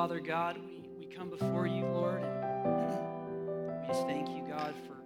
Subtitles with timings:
[0.00, 4.96] Father God, we, we come before you, Lord, we just thank you, God, for,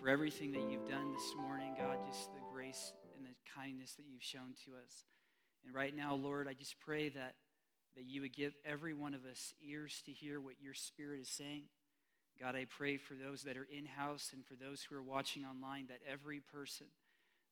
[0.00, 4.06] for everything that you've done this morning, God, just the grace and the kindness that
[4.10, 5.04] you've shown to us.
[5.64, 7.36] And right now, Lord, I just pray that,
[7.94, 11.28] that you would give every one of us ears to hear what your Spirit is
[11.28, 11.66] saying.
[12.40, 15.44] God, I pray for those that are in house and for those who are watching
[15.44, 16.88] online that every person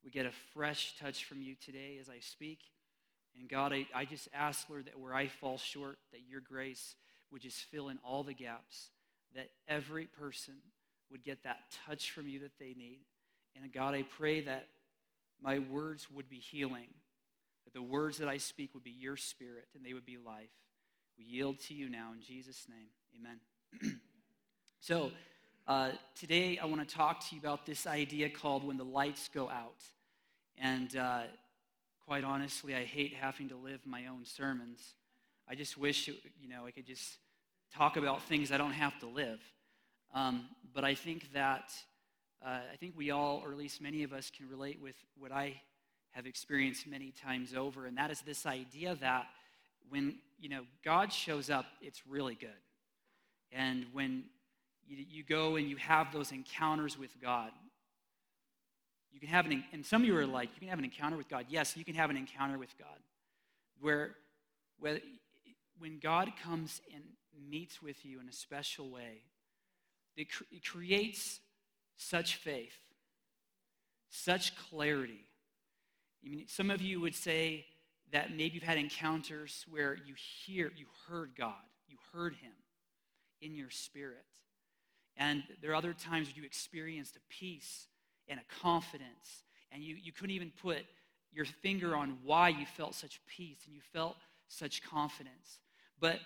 [0.02, 2.58] would get a fresh touch from you today as I speak.
[3.38, 6.94] And God, I, I just ask, Lord, that where I fall short, that your grace
[7.30, 8.90] would just fill in all the gaps,
[9.34, 10.54] that every person
[11.10, 13.00] would get that touch from you that they need.
[13.54, 14.68] And God, I pray that
[15.42, 16.88] my words would be healing,
[17.64, 20.50] that the words that I speak would be your spirit and they would be life.
[21.18, 22.88] We yield to you now in Jesus' name.
[23.18, 24.00] Amen.
[24.80, 25.10] so,
[25.66, 29.28] uh, today I want to talk to you about this idea called when the lights
[29.32, 29.82] go out.
[30.58, 31.22] And uh,
[32.06, 34.94] quite honestly, I hate having to live my own sermons.
[35.48, 37.18] I just wish, you know, I could just
[37.74, 39.40] talk about things I don't have to live.
[40.14, 41.72] Um, but I think that,
[42.44, 45.32] uh, I think we all, or at least many of us, can relate with what
[45.32, 45.60] I
[46.12, 49.26] have experienced many times over, and that is this idea that
[49.88, 52.48] when, you know, God shows up, it's really good.
[53.52, 54.24] And when
[54.86, 57.50] you, you go and you have those encounters with God,
[59.16, 61.16] you can have an, and some of you are like, you can have an encounter
[61.16, 61.46] with God.
[61.48, 62.98] Yes, you can have an encounter with God
[63.80, 64.10] where,
[64.78, 65.00] where
[65.78, 67.02] when God comes and
[67.48, 69.22] meets with you in a special way,
[70.18, 71.40] it, cr- it creates
[71.96, 72.76] such faith,
[74.10, 75.24] such clarity.
[76.22, 77.64] I mean, some of you would say
[78.12, 80.12] that maybe you've had encounters where you
[80.44, 81.54] hear, you heard God,
[81.88, 82.52] you heard Him
[83.40, 84.26] in your spirit.
[85.16, 87.86] And there are other times where you experienced a peace
[88.28, 90.78] and a confidence, and you, you couldn't even put
[91.32, 94.16] your finger on why you felt such peace and you felt
[94.48, 95.58] such confidence.
[96.00, 96.18] But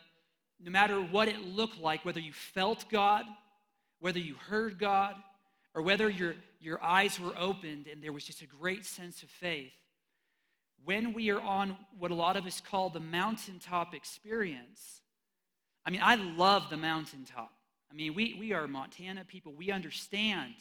[0.62, 3.25] no matter what it looked like, whether you felt God,
[3.99, 5.16] whether you heard God,
[5.75, 9.31] or whether your, your eyes were opened and there was just a great sense of
[9.31, 9.72] faith,
[10.84, 15.03] when we are on what a lot of us call the mountaintop experience,
[15.84, 17.53] I mean, I love the mountaintop.
[17.91, 19.53] I mean, we, we are Montana people.
[19.53, 20.55] We understand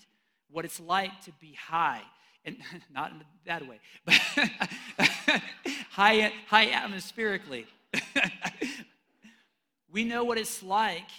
[0.52, 2.02] what it's like to be high.
[2.46, 2.58] And
[2.94, 4.16] not in that way, but
[5.90, 7.66] high, high atmospherically.
[9.92, 11.10] we know what it's like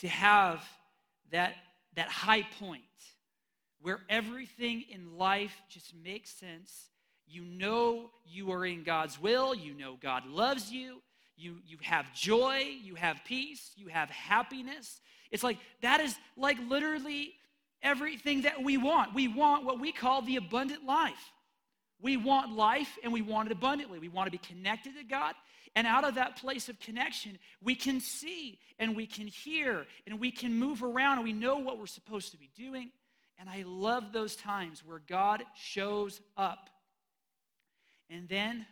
[0.00, 0.64] to have
[1.30, 1.54] that,
[1.94, 2.82] that high point
[3.80, 6.88] where everything in life just makes sense.
[7.26, 11.02] You know you are in God's will, you know God loves you,
[11.36, 15.00] you, you have joy, you have peace, you have happiness.
[15.30, 17.34] It's like that is like literally
[17.82, 19.14] everything that we want.
[19.14, 21.32] We want what we call the abundant life.
[22.00, 23.98] We want life and we want it abundantly.
[23.98, 25.34] We want to be connected to God.
[25.74, 30.20] And out of that place of connection, we can see and we can hear and
[30.20, 32.90] we can move around and we know what we're supposed to be doing.
[33.38, 36.68] And I love those times where God shows up.
[38.10, 38.66] And then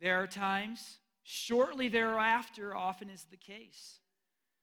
[0.00, 4.00] there are times, shortly thereafter, often is the case,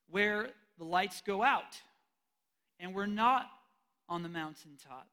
[0.10, 1.82] where the lights go out
[2.80, 3.46] and we're not
[4.08, 5.08] on the mountaintop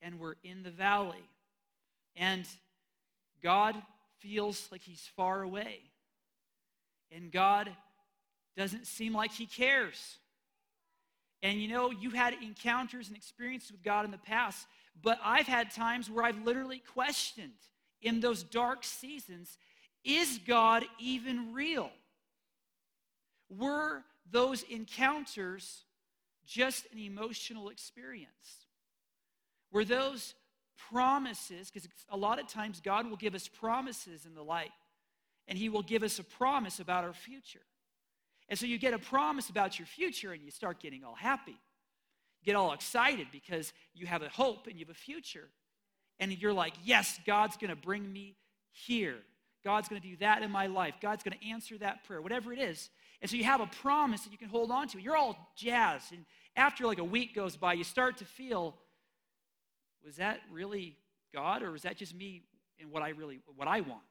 [0.00, 1.24] and we're in the valley.
[2.16, 2.46] And
[3.42, 3.76] God
[4.18, 5.80] feels like he's far away.
[7.10, 7.70] And God
[8.56, 10.18] doesn't seem like he cares.
[11.42, 14.66] And you know, you had encounters and experiences with God in the past,
[15.02, 17.52] but I've had times where I've literally questioned
[18.00, 19.58] in those dark seasons
[20.04, 21.90] is God even real?
[23.48, 25.84] Were those encounters
[26.46, 28.66] just an emotional experience?
[29.70, 30.34] Were those
[30.90, 34.72] promises, because a lot of times God will give us promises in the light,
[35.48, 37.60] and He will give us a promise about our future.
[38.48, 41.52] And so you get a promise about your future, and you start getting all happy.
[41.52, 45.48] You get all excited because you have a hope and you have a future.
[46.18, 48.36] And you're like, yes, God's going to bring me
[48.70, 49.16] here.
[49.64, 50.94] God's going to do that in my life.
[51.00, 52.90] God's going to answer that prayer, whatever it is.
[53.22, 55.00] And so you have a promise that you can hold on to.
[55.00, 56.12] You're all jazzed.
[56.12, 56.26] And
[56.56, 58.74] after like a week goes by, you start to feel,
[60.04, 60.96] was that really
[61.32, 62.42] God or was that just me
[62.80, 64.02] and what I really what I want?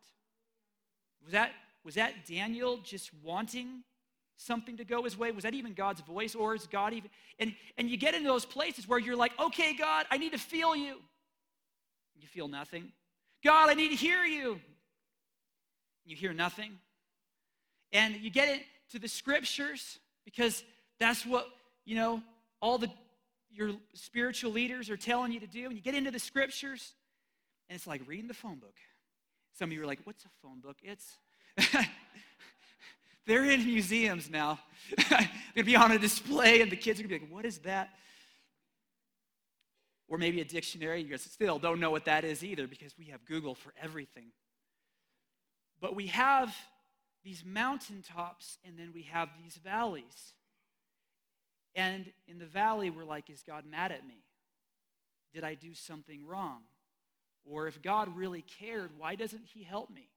[1.23, 1.51] Was that
[1.83, 3.83] was that Daniel just wanting
[4.37, 5.31] something to go his way?
[5.31, 8.45] Was that even God's voice or is God even and and you get into those
[8.45, 10.95] places where you're like, "Okay, God, I need to feel you."
[12.15, 12.93] You feel nothing.
[13.43, 14.61] God, I need to hear you.
[16.05, 16.79] You hear nothing.
[17.91, 20.63] And you get it to the scriptures because
[20.99, 21.47] that's what,
[21.85, 22.21] you know,
[22.61, 22.89] all the
[23.53, 25.65] your spiritual leaders are telling you to do.
[25.65, 26.93] And you get into the scriptures,
[27.69, 28.75] and it's like reading the phone book.
[29.57, 30.77] Some of you are like, what's a phone book?
[30.83, 31.17] It's
[33.27, 34.59] They're in museums now.
[35.09, 37.59] They're to be on a display, and the kids are to be like, what is
[37.59, 37.89] that?
[40.07, 41.01] Or maybe a dictionary.
[41.01, 44.31] You guys still don't know what that is either because we have Google for everything.
[45.79, 46.55] But we have
[47.23, 50.33] these mountaintops, and then we have these valleys.
[51.75, 54.23] And in the valley, we're like, is God mad at me?
[55.33, 56.61] Did I do something wrong?
[57.45, 60.09] Or if God really cared, why doesn't He help me?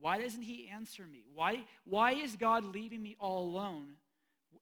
[0.00, 1.24] Why doesn't He answer me?
[1.34, 3.94] Why, why is God leaving me all alone?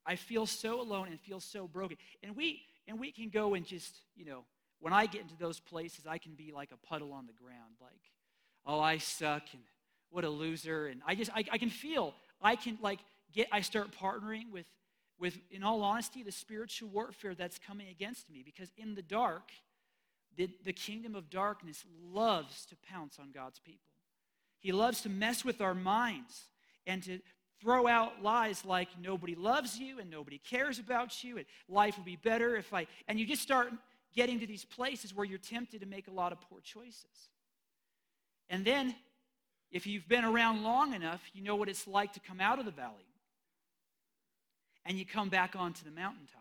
[0.05, 1.97] I feel so alone and feel so broken.
[2.23, 4.45] And we, and we can go and just, you know,
[4.81, 7.75] when I get into those places, I can be like a puddle on the ground,
[7.81, 8.01] like,
[8.67, 9.63] oh, I suck and
[10.13, 10.87] what a loser.
[10.87, 13.01] And I just, I, I can feel, I can like
[13.33, 14.67] get, I start partnering with,
[15.19, 19.51] with, in all honesty, the spiritual warfare that's coming against me because in the dark,
[20.37, 23.81] the, the kingdom of darkness loves to pounce on God's people.
[24.61, 26.49] He loves to mess with our minds
[26.87, 27.19] and to
[27.61, 32.05] throw out lies like nobody loves you and nobody cares about you and life will
[32.05, 32.87] be better if I.
[33.09, 33.73] And you just start
[34.15, 37.31] getting to these places where you're tempted to make a lot of poor choices.
[38.51, 38.95] And then,
[39.73, 42.65] if you've been around long enough, you know what it's like to come out of
[42.65, 43.07] the valley
[44.85, 46.41] and you come back onto the mountaintop.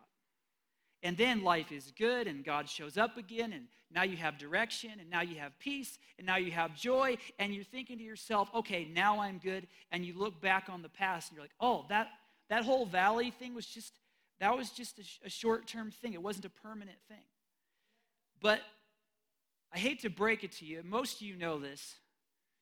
[1.04, 4.92] And then life is good, and God shows up again, and now you have direction,
[5.00, 8.50] and now you have peace, and now you have joy, and you're thinking to yourself,
[8.54, 9.66] okay, now I'm good.
[9.92, 12.10] And you look back on the past, and you're like, oh, that,
[12.50, 13.94] that whole valley thing was just,
[14.40, 16.14] that was just a, a short term thing.
[16.14, 17.26] It wasn't a permanent thing.
[18.40, 18.62] But
[19.74, 21.96] I hate to break it to you, most of you know this.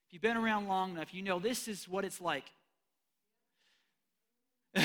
[0.09, 2.45] If you've been around long enough, you know this is what it's like.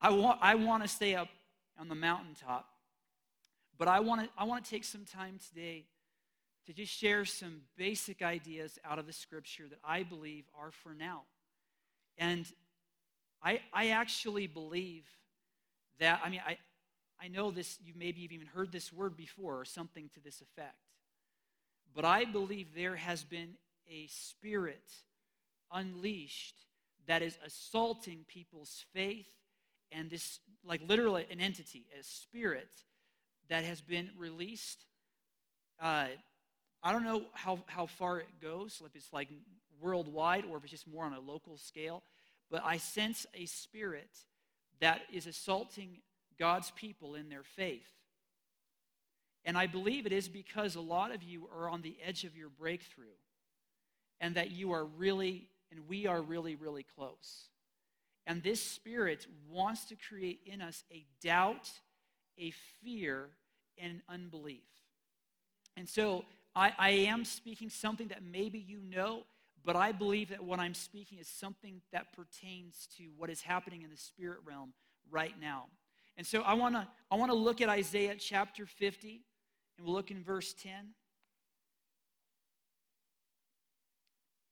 [0.00, 1.26] I want, I want to stay up
[1.76, 2.68] on the mountaintop.
[3.76, 5.86] But I want to I want to take some time today
[6.66, 10.94] to just share some basic ideas out of the scripture that I believe are for
[10.94, 11.22] now.
[12.18, 12.46] And
[13.42, 15.06] I, I actually believe
[15.98, 16.56] that, I mean, I,
[17.20, 20.40] I know this, you maybe have even heard this word before or something to this
[20.40, 20.76] effect.
[21.94, 23.54] But I believe there has been
[23.88, 24.92] a spirit
[25.72, 26.56] unleashed
[27.06, 29.28] that is assaulting people's faith
[29.92, 32.70] and this, like literally an entity, a spirit
[33.48, 34.84] that has been released.
[35.82, 36.06] Uh,
[36.82, 39.28] I don't know how, how far it goes, if it's like
[39.80, 42.02] worldwide or if it's just more on a local scale,
[42.50, 44.10] but I sense a spirit
[44.80, 45.98] that is assaulting
[46.38, 47.88] God's people in their faith.
[49.44, 52.36] And I believe it is because a lot of you are on the edge of
[52.36, 53.16] your breakthrough
[54.20, 57.48] and that you are really, and we are really, really close.
[58.26, 61.70] And this spirit wants to create in us a doubt,
[62.38, 62.52] a
[62.82, 63.30] fear,
[63.78, 64.62] and unbelief.
[65.76, 69.22] And so I, I am speaking something that maybe you know,
[69.64, 73.82] but I believe that what I'm speaking is something that pertains to what is happening
[73.82, 74.74] in the spirit realm
[75.10, 75.66] right now.
[76.16, 79.22] And so I want to I want to look at Isaiah chapter 50
[79.80, 80.72] and we'll look in verse 10.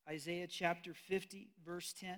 [0.09, 2.17] Isaiah chapter 50 verse 10.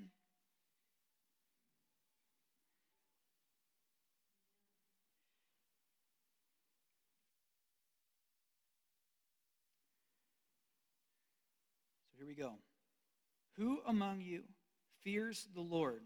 [12.12, 12.52] So here we go.
[13.56, 14.44] Who among you
[15.02, 16.02] fears the Lord?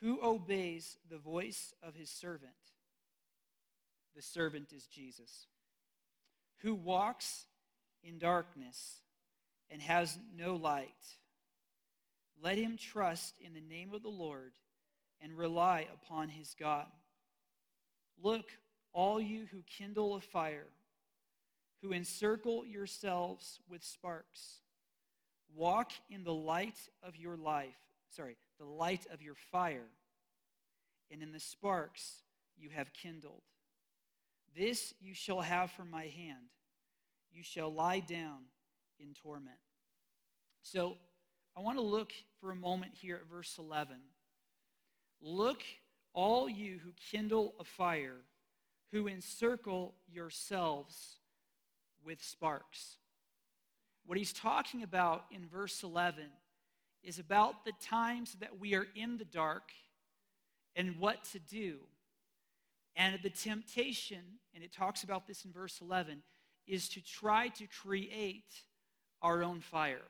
[0.00, 2.54] Who obeys the voice of his servant?
[4.18, 5.46] The servant is Jesus.
[6.62, 7.46] Who walks
[8.02, 8.96] in darkness
[9.70, 10.88] and has no light?
[12.42, 14.54] Let him trust in the name of the Lord
[15.20, 16.88] and rely upon his God.
[18.20, 18.46] Look,
[18.92, 20.66] all you who kindle a fire,
[21.80, 24.62] who encircle yourselves with sparks.
[25.54, 27.78] Walk in the light of your life,
[28.16, 29.86] sorry, the light of your fire,
[31.08, 32.24] and in the sparks
[32.56, 33.44] you have kindled.
[34.56, 36.48] This you shall have from my hand.
[37.32, 38.38] You shall lie down
[38.98, 39.58] in torment.
[40.62, 40.96] So
[41.56, 43.96] I want to look for a moment here at verse 11.
[45.20, 45.62] Look,
[46.12, 48.18] all you who kindle a fire,
[48.92, 51.16] who encircle yourselves
[52.04, 52.96] with sparks.
[54.06, 56.24] What he's talking about in verse 11
[57.02, 59.70] is about the times that we are in the dark
[60.74, 61.78] and what to do.
[62.98, 64.18] And the temptation,
[64.54, 66.20] and it talks about this in verse 11,
[66.66, 68.52] is to try to create
[69.22, 70.02] our own fire.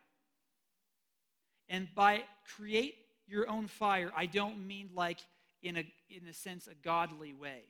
[1.68, 2.22] And by
[2.56, 2.94] create
[3.26, 5.18] your own fire, I don't mean like
[5.62, 7.64] in a, in a sense a godly way.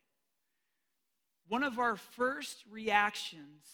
[1.48, 3.64] One of our first reactions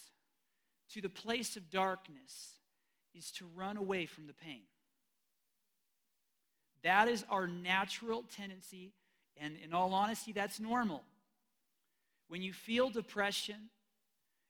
[0.95, 2.53] to the place of darkness
[3.15, 4.63] is to run away from the pain.
[6.85, 8.93] That is our natural tendency.
[9.37, 11.03] And in all honesty, that's normal.
[12.29, 13.71] When you feel depression,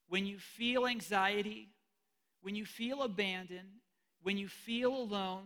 [0.08, 1.68] when you feel anxiety,
[2.42, 3.80] when you feel abandoned,
[4.22, 5.44] when you feel alone,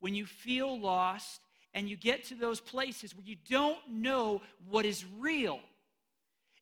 [0.00, 1.40] when you feel lost,
[1.74, 5.60] and you get to those places where you don't know what is real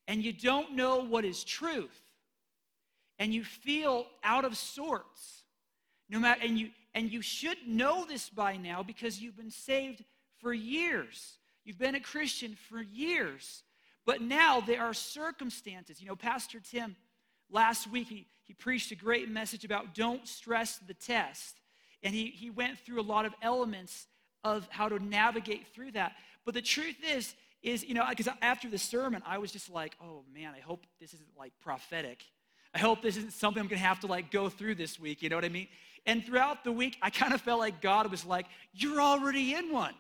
[0.09, 2.03] and you don't know what is truth
[3.19, 5.45] and you feel out of sorts
[6.09, 10.03] no matter and you and you should know this by now because you've been saved
[10.39, 11.37] for years.
[11.65, 13.63] You've been a christian for years
[14.07, 16.97] but now there are circumstances you know pastor tim
[17.51, 21.61] last week he, he preached a great message about don't stress the test
[22.03, 24.07] and he, he went through a lot of elements
[24.45, 26.13] of how to navigate through that
[26.45, 29.95] but the truth is is you know because after the sermon i was just like
[30.03, 32.25] oh man i hope this isn't like prophetic
[32.77, 35.23] I hope this isn't something I'm to have to like go through this week.
[35.23, 35.67] You know what I mean?
[36.05, 38.45] And throughout the week, I kind of felt like God was like,
[38.75, 39.95] You're already in one.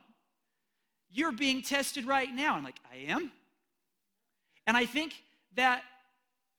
[1.10, 2.54] You're being tested right now.
[2.54, 3.32] I'm like, I am.
[4.66, 5.14] And I think
[5.54, 5.82] that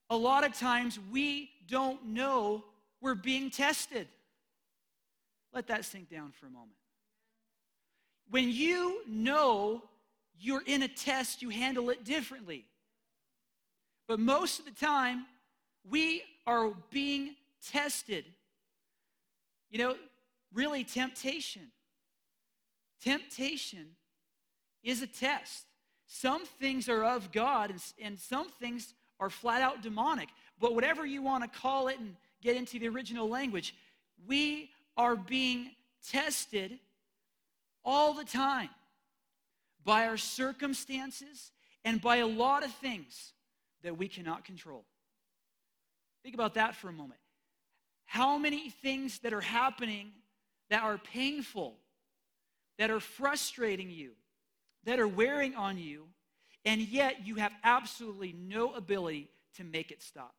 [0.10, 2.64] a lot of times we don't know
[3.02, 4.08] we're being tested.
[5.54, 6.72] Let that sink down for a moment.
[8.30, 9.84] When you know
[10.40, 12.66] you're in a test, you handle it differently.
[14.08, 15.26] But most of the time,
[15.90, 17.36] we are being
[17.72, 18.26] tested.
[19.70, 19.96] You know,
[20.54, 21.64] really, temptation.
[23.04, 23.96] Temptation
[24.84, 25.67] is a test.
[26.08, 30.30] Some things are of God, and, and some things are flat out demonic.
[30.60, 33.76] But whatever you want to call it and get into the original language,
[34.26, 35.72] we are being
[36.10, 36.80] tested
[37.84, 38.70] all the time
[39.84, 41.52] by our circumstances
[41.86, 43.34] and by a lot of things
[43.84, 44.86] that we cannot control.
[46.24, 47.20] Think about that for a moment.
[48.06, 50.12] How many things that are happening
[50.70, 51.76] that are painful,
[52.78, 54.12] that are frustrating you,
[54.88, 56.06] that are wearing on you,
[56.64, 59.28] and yet you have absolutely no ability
[59.58, 60.34] to make it stop,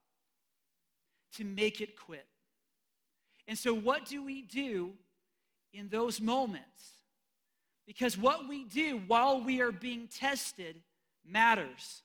[1.34, 2.26] to make it quit.
[3.46, 4.94] And so, what do we do
[5.74, 6.94] in those moments?
[7.86, 10.76] Because what we do while we are being tested
[11.26, 12.02] matters.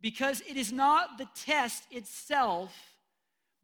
[0.00, 2.72] Because it is not the test itself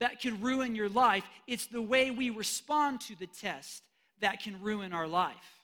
[0.01, 3.85] that can ruin your life, it's the way we respond to the test
[4.21, 5.64] that can ruin our life.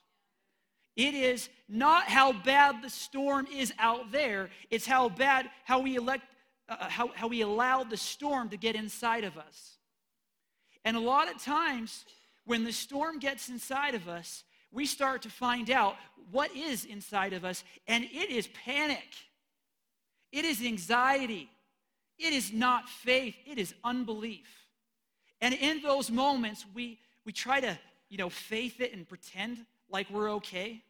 [0.95, 5.95] It is not how bad the storm is out there, it's how bad, how we
[5.95, 6.23] elect,
[6.67, 9.77] uh, uh how, how we allow the storm to get inside of us.
[10.83, 12.05] And a lot of times,
[12.45, 15.95] when the storm gets inside of us, we start to find out
[16.31, 19.07] what is inside of us, and it is panic.
[20.31, 21.49] It is anxiety.
[22.21, 24.47] It is not faith, it is unbelief.
[25.41, 27.79] And in those moments, we, we try to,
[28.09, 30.81] you know, faith it and pretend like we're okay.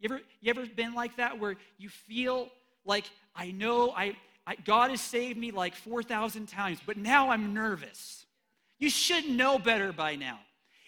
[0.00, 2.48] You ever, you ever been like that where you feel
[2.84, 7.54] like, I know I, I God has saved me like 4,000 times, but now I'm
[7.54, 8.26] nervous.
[8.78, 10.38] You should know better by now.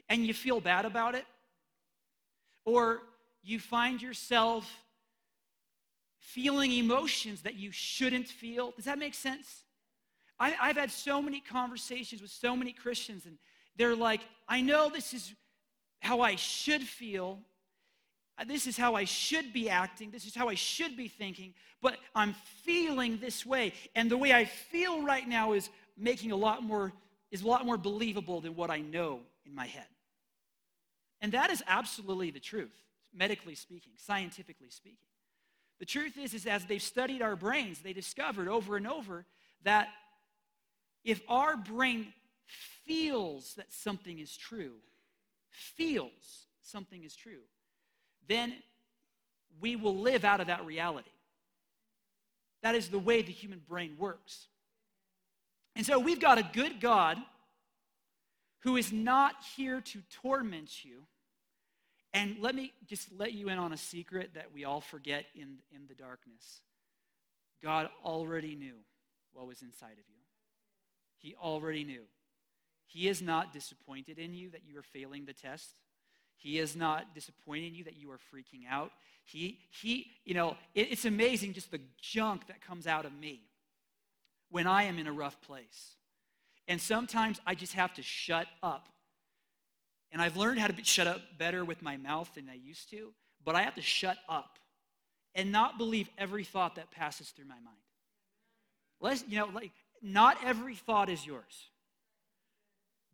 [0.08, 1.25] And you feel bad about it?
[2.64, 3.02] Or
[3.42, 4.70] you find yourself
[6.18, 8.72] feeling emotions that you shouldn't feel.
[8.72, 9.62] Does that make sense?
[10.38, 13.38] I, I've had so many conversations with so many Christians, and
[13.76, 15.32] they're like, I know this is
[16.00, 17.40] how I should feel.
[18.38, 20.10] Uh, this is how I should be acting.
[20.10, 21.54] This is how I should be thinking.
[21.80, 22.34] But I'm
[22.64, 23.72] feeling this way.
[23.94, 26.92] And the way I feel right now is making a lot more,
[27.30, 29.86] is a lot more believable than what I know in my head.
[31.20, 32.76] And that is absolutely the truth,
[33.14, 34.98] medically speaking, scientifically speaking.
[35.78, 39.26] The truth is, is as they've studied our brains, they discovered over and over
[39.64, 39.88] that
[41.04, 42.12] if our brain
[42.84, 44.74] feels that something is true,
[45.56, 47.42] feels something is true,
[48.28, 48.54] then
[49.60, 51.10] we will live out of that reality.
[52.62, 54.48] That is the way the human brain works.
[55.75, 57.18] And so we've got a good God
[58.60, 61.02] who is not here to torment you.
[62.12, 65.58] And let me just let you in on a secret that we all forget in,
[65.70, 66.60] in the darkness.
[67.62, 68.75] God already knew
[69.32, 70.25] what was inside of you.
[71.18, 72.02] He already knew.
[72.86, 75.74] He is not disappointed in you that you are failing the test.
[76.36, 78.92] He is not disappointed in you that you are freaking out.
[79.24, 83.40] He, he you know, it, it's amazing just the junk that comes out of me
[84.50, 85.96] when I am in a rough place.
[86.68, 88.88] And sometimes I just have to shut up.
[90.12, 93.12] And I've learned how to shut up better with my mouth than I used to,
[93.44, 94.58] but I have to shut up
[95.34, 97.76] and not believe every thought that passes through my mind.
[99.00, 101.68] Let's, you know, like not every thought is yours.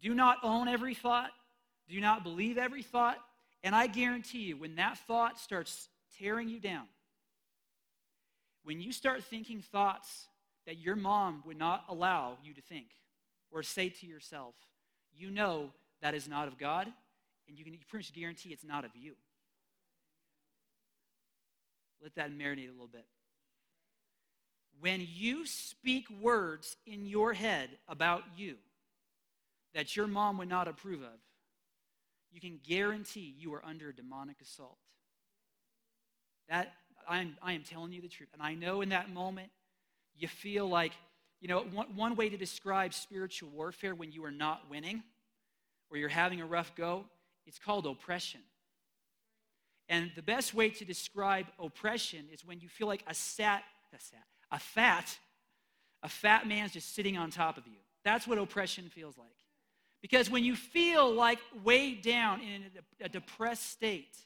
[0.03, 1.31] Do not own every thought.
[1.89, 3.19] Do not believe every thought.
[3.63, 6.87] And I guarantee you, when that thought starts tearing you down,
[8.65, 10.27] when you start thinking thoughts
[10.67, 12.87] that your mom would not allow you to think
[13.51, 14.55] or say to yourself,
[15.15, 16.89] you know that is not of God,
[17.49, 19.15] and you can pretty much guarantee it's not of you.
[22.03, 23.07] Let that marinate a little bit.
[24.81, 28.57] When you speak words in your head about you
[29.75, 31.19] that your mom would not approve of,
[32.33, 34.79] you can guarantee you are under demonic assault.
[36.49, 36.73] That
[37.09, 38.31] I'm, I am telling you the truth.
[38.33, 39.51] And I know in that moment
[40.17, 40.93] you feel like,
[41.41, 45.03] you know, one, one way to describe spiritual warfare when you are not winning
[45.91, 47.05] or you're having a rough go,
[47.47, 48.41] it's called oppression.
[49.89, 53.63] And the best way to describe oppression is when you feel like a sat,
[53.95, 55.19] a sat, a fat,
[56.03, 57.79] a fat man's just sitting on top of you.
[58.05, 59.29] That's what oppression feels like.
[60.03, 62.65] Because when you feel like weighed down in
[63.01, 64.17] a, depressed state,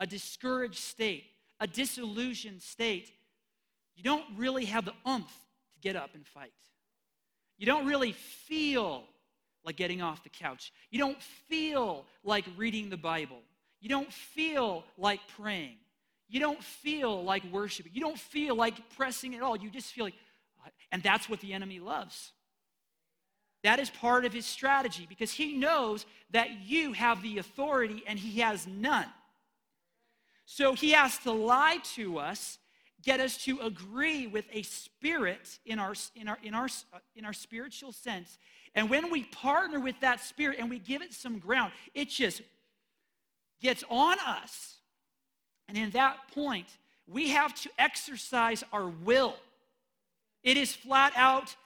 [0.00, 1.24] a discouraged state,
[1.60, 3.12] a disillusioned state,
[3.94, 5.32] you don't really have the umph
[5.74, 6.52] to get up and fight.
[7.56, 9.04] You don't really feel
[9.64, 10.72] like getting off the couch.
[10.90, 13.40] You don't feel like reading the Bible.
[13.80, 15.76] You don't feel like praying.
[16.28, 17.92] You don't feel like worshiping.
[17.94, 19.56] You don't feel like pressing at all.
[19.56, 20.14] You just feel like,
[20.90, 22.32] and that's what the enemy loves.
[23.62, 28.18] That is part of his strategy because he knows that you have the authority and
[28.18, 29.06] he has none.
[30.44, 32.58] So he has to lie to us,
[33.02, 36.68] get us to agree with a spirit in our, in our, in our,
[37.16, 38.38] in our spiritual sense.
[38.74, 42.42] And when we partner with that spirit and we give it some ground, it just
[43.60, 44.76] gets on us.
[45.68, 46.66] And in that point,
[47.08, 49.34] we have to exercise our will.
[50.44, 51.56] It is flat out,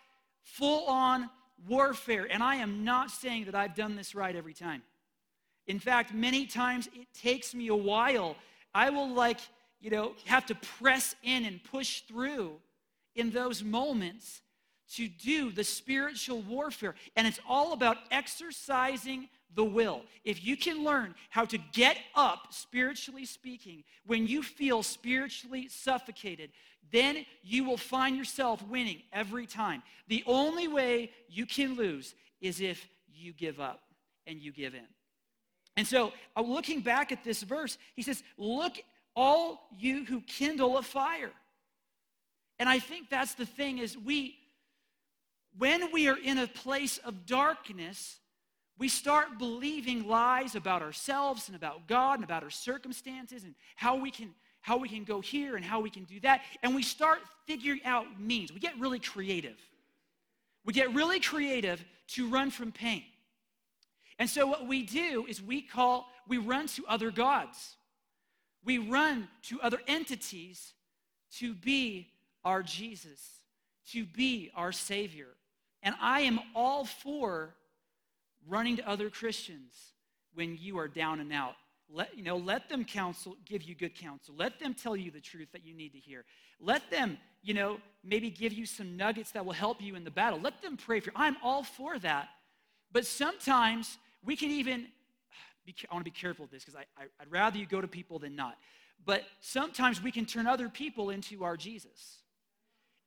[0.42, 1.28] full on
[1.68, 2.26] warfare.
[2.30, 4.82] And I am not saying that I've done this right every time.
[5.66, 8.36] In fact, many times it takes me a while.
[8.74, 9.40] I will, like,
[9.80, 12.56] you know, have to press in and push through
[13.14, 14.42] in those moments
[14.94, 16.94] to do the spiritual warfare.
[17.16, 20.02] And it's all about exercising the will.
[20.24, 26.50] If you can learn how to get up, spiritually speaking, when you feel spiritually suffocated,
[26.92, 29.82] then you will find yourself winning every time.
[30.08, 33.82] The only way you can lose is if you give up
[34.26, 34.86] and you give in.
[35.76, 38.74] And so, uh, looking back at this verse, he says, Look,
[39.14, 41.32] all you who kindle a fire.
[42.58, 44.36] And I think that's the thing is we,
[45.56, 48.18] when we are in a place of darkness,
[48.80, 53.94] we start believing lies about ourselves and about God and about our circumstances and how
[53.94, 56.42] we can how we can go here and how we can do that.
[56.62, 58.52] And we start figuring out means.
[58.52, 59.56] We get really creative.
[60.66, 63.04] We get really creative to run from pain.
[64.18, 67.76] And so what we do is we call, we run to other gods.
[68.62, 70.74] We run to other entities
[71.38, 72.08] to be
[72.44, 73.26] our Jesus,
[73.92, 75.28] to be our Savior.
[75.82, 77.54] And I am all for
[78.48, 79.72] running to other Christians
[80.34, 81.54] when you are down and out
[81.92, 84.34] let, you know, let them counsel, give you good counsel.
[84.36, 86.24] Let them tell you the truth that you need to hear.
[86.60, 90.10] Let them, you know, maybe give you some nuggets that will help you in the
[90.10, 90.38] battle.
[90.40, 91.16] Let them pray for you.
[91.16, 92.28] I'm all for that.
[92.92, 94.86] But sometimes we can even,
[95.66, 97.80] be, I want to be careful with this because I, I, I'd rather you go
[97.80, 98.56] to people than not.
[99.04, 102.18] But sometimes we can turn other people into our Jesus.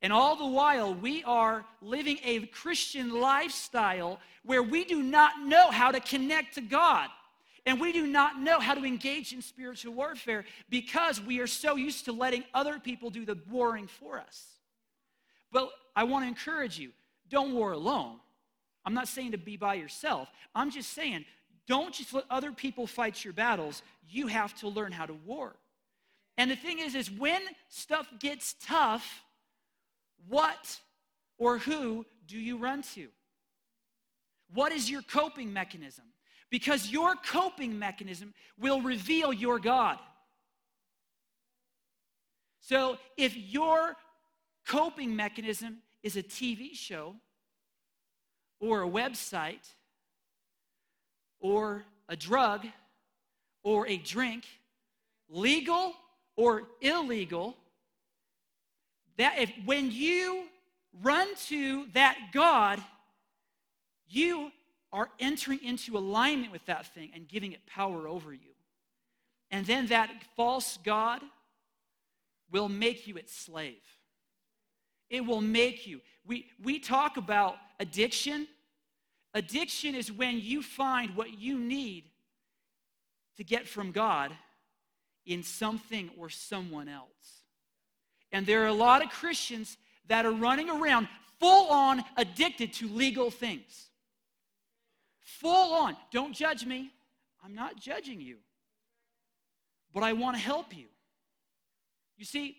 [0.03, 5.71] And all the while, we are living a Christian lifestyle where we do not know
[5.71, 7.09] how to connect to God.
[7.65, 11.77] And we do not know how to engage in spiritual warfare because we are so
[11.77, 14.45] used to letting other people do the warring for us.
[15.53, 16.91] But I want to encourage you
[17.29, 18.17] don't war alone.
[18.85, 20.27] I'm not saying to be by yourself.
[20.53, 21.23] I'm just saying
[21.65, 23.81] don't just let other people fight your battles.
[24.09, 25.55] You have to learn how to war.
[26.37, 29.23] And the thing is, is when stuff gets tough,
[30.27, 30.79] what
[31.37, 33.07] or who do you run to?
[34.53, 36.05] What is your coping mechanism?
[36.53, 39.97] because your coping mechanism will reveal your God.
[42.59, 43.95] So if your
[44.67, 47.15] coping mechanism is a TV show
[48.59, 49.67] or a website
[51.39, 52.67] or a drug
[53.63, 54.45] or a drink,
[55.27, 55.93] legal
[56.35, 57.57] or illegal,
[59.17, 60.45] that if when you
[61.01, 62.81] run to that God,
[64.07, 64.51] you
[64.91, 68.51] are entering into alignment with that thing and giving it power over you.
[69.49, 71.21] And then that false God
[72.51, 73.81] will make you its slave.
[75.09, 76.01] It will make you.
[76.25, 78.47] We, we talk about addiction.
[79.33, 82.05] Addiction is when you find what you need
[83.37, 84.31] to get from God
[85.25, 87.42] in something or someone else.
[88.33, 91.07] And there are a lot of Christians that are running around
[91.39, 93.89] full on addicted to legal things.
[95.21, 95.95] Full on.
[96.11, 96.91] Don't judge me.
[97.43, 98.37] I'm not judging you.
[99.93, 100.87] But I want to help you.
[102.17, 102.57] You see,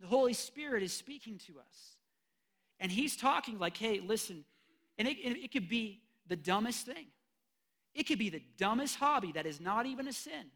[0.00, 1.96] the Holy Spirit is speaking to us.
[2.80, 4.44] And He's talking like, hey, listen,
[4.98, 7.06] and it, it could be the dumbest thing.
[7.94, 10.46] It could be the dumbest hobby that is not even a sin.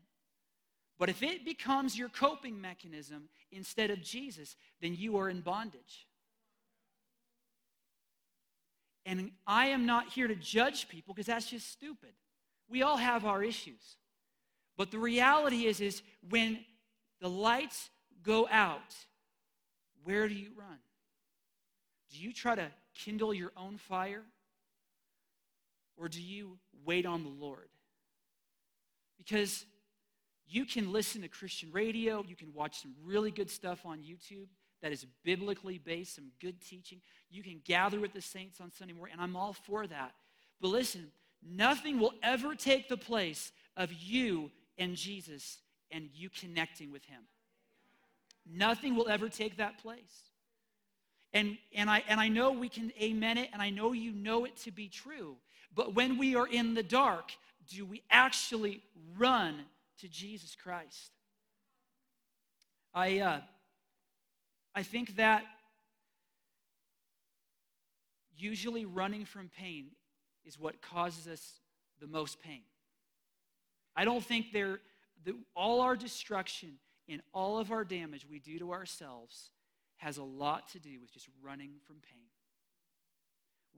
[1.02, 6.06] But if it becomes your coping mechanism instead of Jesus, then you are in bondage.
[9.04, 12.10] And I am not here to judge people because that's just stupid.
[12.70, 13.96] We all have our issues.
[14.76, 16.60] But the reality is is when
[17.20, 17.90] the lights
[18.22, 18.94] go out,
[20.04, 20.78] where do you run?
[22.12, 24.22] Do you try to kindle your own fire?
[25.96, 27.70] Or do you wait on the Lord?
[29.18, 29.66] Because
[30.52, 34.48] you can listen to Christian radio, you can watch some really good stuff on YouTube
[34.82, 37.00] that is biblically based, some good teaching.
[37.30, 40.12] You can gather with the saints on Sunday morning, and I'm all for that.
[40.60, 41.10] But listen,
[41.42, 45.58] nothing will ever take the place of you and Jesus
[45.90, 47.22] and you connecting with Him.
[48.50, 50.30] Nothing will ever take that place.
[51.32, 54.44] And, and, I, and I know we can amen it, and I know you know
[54.44, 55.36] it to be true.
[55.74, 57.32] But when we are in the dark,
[57.68, 58.82] do we actually
[59.16, 59.64] run
[60.02, 61.12] to Jesus Christ?
[62.92, 63.40] I, uh,
[64.74, 65.44] I think that
[68.36, 69.86] usually running from pain
[70.44, 71.60] is what causes us
[72.00, 72.62] the most pain.
[73.94, 74.80] I don't think there,
[75.24, 79.50] the, all our destruction and all of our damage we do to ourselves
[79.98, 82.24] has a lot to do with just running from pain.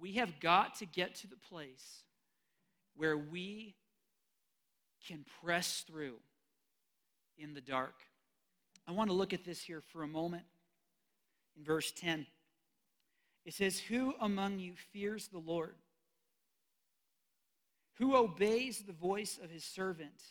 [0.01, 2.03] We have got to get to the place
[2.97, 3.75] where we
[5.07, 6.17] can press through
[7.39, 7.95] in the dark.
[8.87, 10.45] I want to look at this here for a moment
[11.57, 12.27] in verse 10.
[13.45, 15.75] It says, Who among you fears the Lord?
[17.99, 20.23] Who obeys the voice of his servant?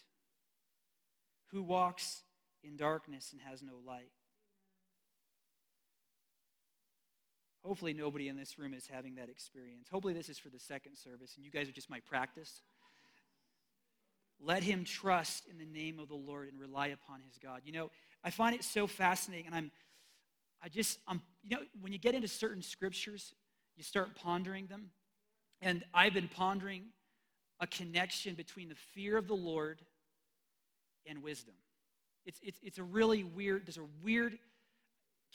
[1.52, 2.24] Who walks
[2.64, 4.12] in darkness and has no light?
[7.64, 9.88] Hopefully, nobody in this room is having that experience.
[9.90, 12.62] Hopefully, this is for the second service, and you guys are just my practice.
[14.46, 17.62] Let him trust in the name of the Lord and rely upon his God.
[17.66, 17.92] You know,
[18.24, 19.72] I find it so fascinating, and I'm
[20.64, 23.34] I just, I'm, you know, when you get into certain scriptures,
[23.76, 24.92] you start pondering them.
[25.62, 26.84] And I've been pondering
[27.60, 29.82] a connection between the fear of the Lord
[31.06, 31.56] and wisdom.
[32.26, 34.38] It's, it's, it's a really weird, there's a weird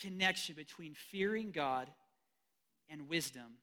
[0.01, 1.88] connection between fearing God
[2.88, 3.59] and wisdom.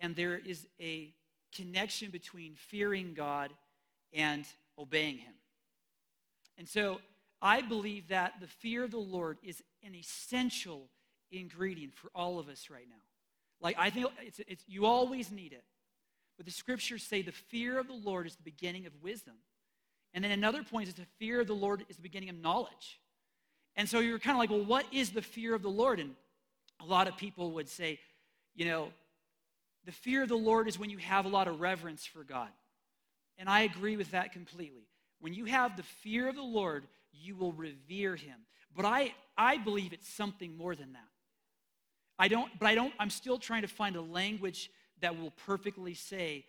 [0.00, 1.14] And there is a
[1.54, 3.52] connection between fearing God
[4.12, 4.44] and
[4.80, 5.34] obeying Him.
[6.58, 7.00] And so
[7.42, 10.88] I believe that the fear of the Lord is an essential
[11.30, 12.96] ingredient for all of us right now.
[13.60, 15.64] Like, I think it's, it's, you always need it.
[16.36, 19.34] But the scriptures say the fear of the Lord is the beginning of wisdom.
[20.14, 22.98] And then another point is the fear of the Lord is the beginning of knowledge.
[23.76, 26.00] And so you're kind of like, well, what is the fear of the Lord?
[26.00, 26.14] And
[26.80, 28.00] a lot of people would say,
[28.54, 28.88] you know,
[29.84, 32.48] the fear of the Lord is when you have a lot of reverence for God.
[33.40, 34.86] And I agree with that completely.
[35.18, 38.36] When you have the fear of the Lord, you will revere him.
[38.76, 41.08] But I, I believe it's something more than that.
[42.18, 45.94] I don't, but I don't, I'm still trying to find a language that will perfectly
[45.94, 46.44] say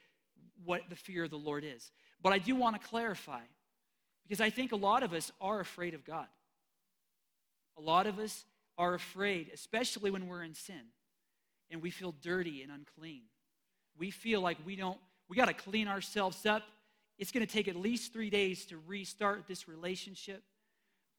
[0.65, 1.91] what the fear of the Lord is.
[2.21, 3.41] But I do want to clarify
[4.27, 6.27] because I think a lot of us are afraid of God.
[7.77, 8.45] A lot of us
[8.77, 10.91] are afraid, especially when we're in sin
[11.71, 13.21] and we feel dirty and unclean.
[13.97, 14.99] We feel like we don't,
[15.30, 16.63] we got to clean ourselves up.
[17.21, 20.41] It's going to take at least three days to restart this relationship.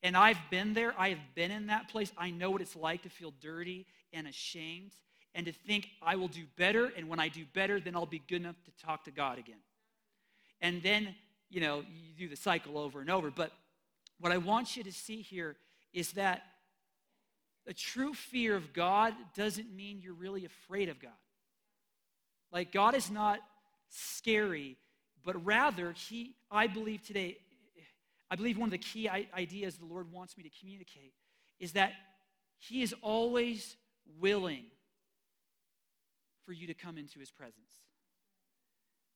[0.03, 0.95] And I've been there.
[0.99, 2.11] I have been in that place.
[2.19, 4.91] I know what it's like to feel dirty and ashamed
[5.33, 6.91] and to think I will do better.
[6.97, 9.61] And when I do better, then I'll be good enough to talk to God again.
[10.61, 11.15] And then,
[11.51, 13.31] you know, you do the cycle over and over.
[13.31, 13.53] But
[14.19, 15.55] what I want you to see here
[15.93, 16.43] is that
[17.69, 21.13] a true fear of God doesn't mean you're really afraid of God.
[22.51, 23.39] Like, God is not
[23.89, 24.77] scary,
[25.25, 27.39] but rather, He, I believe today,
[28.31, 31.13] I believe one of the key ideas the Lord wants me to communicate
[31.61, 31.93] is that
[32.59, 33.77] He is always
[34.19, 34.65] willing
[36.45, 37.73] for you to come into His presence.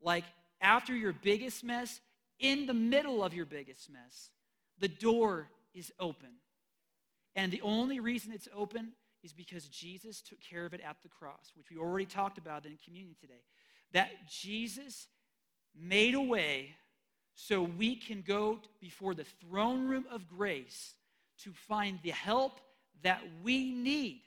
[0.01, 0.25] Like
[0.61, 2.01] after your biggest mess,
[2.39, 4.31] in the middle of your biggest mess,
[4.79, 6.29] the door is open.
[7.35, 8.93] And the only reason it's open
[9.23, 12.65] is because Jesus took care of it at the cross, which we already talked about
[12.65, 13.43] in communion today.
[13.93, 15.09] That Jesus
[15.79, 16.75] made a way
[17.35, 20.95] so we can go before the throne room of grace
[21.43, 22.61] to find the help
[23.03, 24.23] that we need.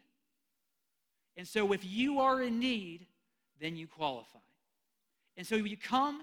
[1.36, 3.08] And so, if you are in need,
[3.60, 4.40] then you qualify.
[5.38, 6.22] And so, you come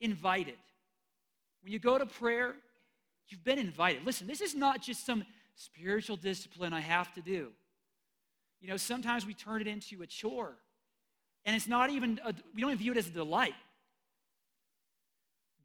[0.00, 0.56] invited.
[1.62, 2.54] When you go to prayer,
[3.28, 4.04] you've been invited.
[4.04, 5.24] Listen, this is not just some
[5.56, 7.50] spiritual discipline I have to do.
[8.60, 10.56] You know, sometimes we turn it into a chore.
[11.44, 13.54] And it's not even, a, we don't even view it as a delight.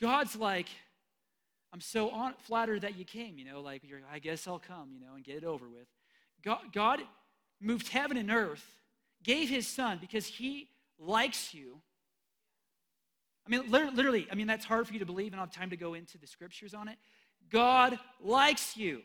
[0.01, 0.67] God's like,
[1.71, 4.99] I'm so on, flattered that you came, you know, like, I guess I'll come, you
[4.99, 5.87] know, and get it over with.
[6.43, 7.01] God, God
[7.61, 8.65] moved heaven and earth,
[9.23, 10.67] gave his son because he
[10.99, 11.77] likes you.
[13.47, 15.59] I mean, literally, I mean, that's hard for you to believe, and I don't have
[15.59, 16.97] time to go into the scriptures on it.
[17.49, 19.01] God likes you.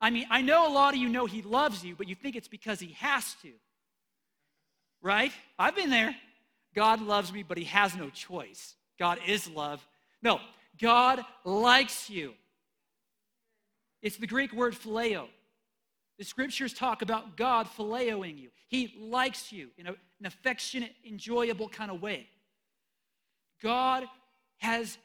[0.00, 2.36] I mean, I know a lot of you know he loves you, but you think
[2.36, 3.50] it's because he has to.
[5.00, 5.32] Right?
[5.58, 6.14] I've been there.
[6.74, 8.74] God loves me, but he has no choice.
[8.98, 9.86] God is love.
[10.22, 10.40] No,
[10.80, 12.34] God likes you.
[14.02, 15.28] It's the Greek word phileo.
[16.18, 18.50] The scriptures talk about God phileoing you.
[18.68, 22.26] He likes you in a, an affectionate, enjoyable kind of way.
[23.62, 24.04] God
[24.58, 24.98] has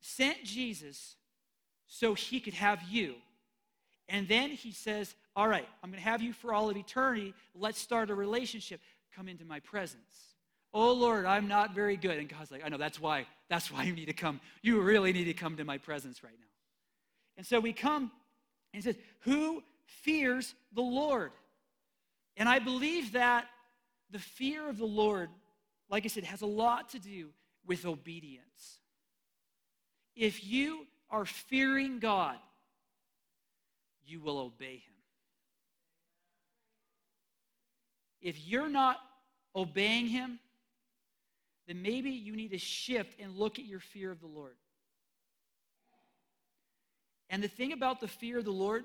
[0.00, 1.16] sent Jesus
[1.86, 3.14] so he could have you.
[4.08, 7.34] And then he says, All right, I'm going to have you for all of eternity.
[7.54, 8.80] Let's start a relationship.
[9.14, 10.35] Come into my presence.
[10.74, 12.18] Oh Lord, I'm not very good.
[12.18, 14.40] And God's like, I know that's why, that's why you need to come.
[14.62, 16.46] You really need to come to my presence right now.
[17.36, 18.10] And so we come
[18.72, 21.32] and he says, Who fears the Lord?
[22.36, 23.46] And I believe that
[24.10, 25.30] the fear of the Lord,
[25.88, 27.30] like I said, has a lot to do
[27.66, 28.80] with obedience.
[30.14, 32.36] If you are fearing God,
[34.06, 34.94] you will obey him.
[38.20, 38.98] If you're not
[39.54, 40.38] obeying him,
[41.66, 44.54] then maybe you need to shift and look at your fear of the Lord.
[47.28, 48.84] And the thing about the fear of the Lord,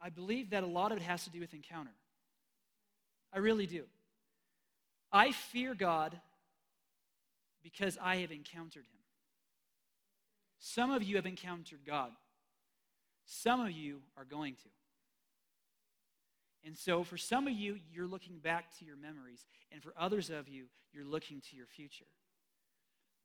[0.00, 1.90] I believe that a lot of it has to do with encounter.
[3.32, 3.84] I really do.
[5.12, 6.18] I fear God
[7.62, 9.00] because I have encountered him.
[10.58, 12.12] Some of you have encountered God,
[13.24, 14.68] some of you are going to.
[16.64, 20.30] And so, for some of you, you're looking back to your memories, and for others
[20.30, 22.04] of you, you're looking to your future.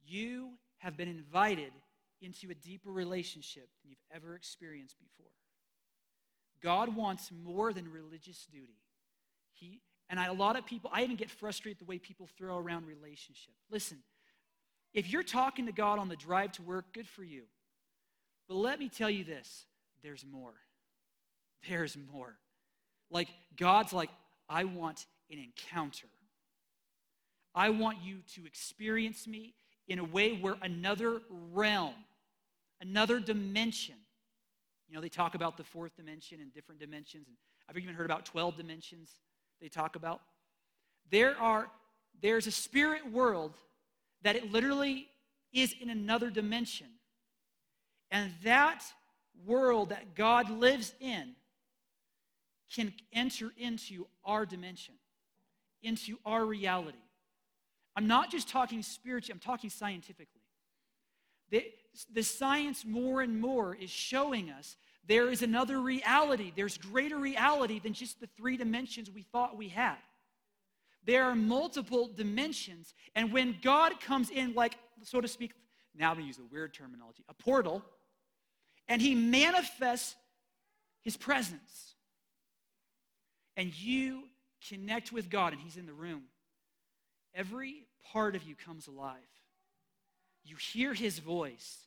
[0.06, 1.72] You have been invited
[2.22, 5.32] into a deeper relationship than you've ever experienced before.
[6.62, 8.80] God wants more than religious duty.
[9.54, 12.58] He, and I, a lot of people, I even get frustrated the way people throw
[12.58, 13.54] around relationship.
[13.70, 14.00] Listen,
[14.94, 17.44] if you're talking to God on the drive to work, good for you.
[18.48, 19.66] But let me tell you this
[20.02, 20.54] there's more.
[21.68, 22.38] There's more.
[23.10, 24.10] Like, God's like,
[24.50, 26.08] I want an encounter.
[27.56, 29.54] I want you to experience me
[29.88, 31.22] in a way where another
[31.54, 31.96] realm,
[32.82, 33.96] another dimension,
[34.88, 37.28] you know, they talk about the fourth dimension and different dimensions.
[37.28, 37.36] And
[37.70, 39.12] I've even heard about 12 dimensions
[39.60, 40.22] they talk about.
[41.10, 41.68] There are,
[42.22, 43.54] there's a spirit world
[44.22, 45.08] that it literally
[45.52, 46.88] is in another dimension.
[48.12, 48.84] And that
[49.46, 51.36] world that God lives in
[52.74, 54.96] can enter into our dimension,
[55.82, 56.98] into our reality.
[57.96, 60.42] I'm not just talking spiritually, I'm talking scientifically.
[61.50, 61.66] The,
[62.14, 64.76] the science more and more is showing us
[65.08, 66.52] there is another reality.
[66.56, 69.96] There's greater reality than just the three dimensions we thought we had.
[71.06, 72.94] There are multiple dimensions.
[73.16, 75.54] And when God comes in, like, so to speak,
[75.96, 77.82] now I'm going to use a weird terminology, a portal,
[78.90, 80.16] and he manifests
[81.02, 81.96] his presence
[83.58, 84.24] and you
[84.70, 86.24] connect with God and He's in the room,
[87.34, 89.18] every part of you comes alive.
[90.46, 91.80] You hear His voice,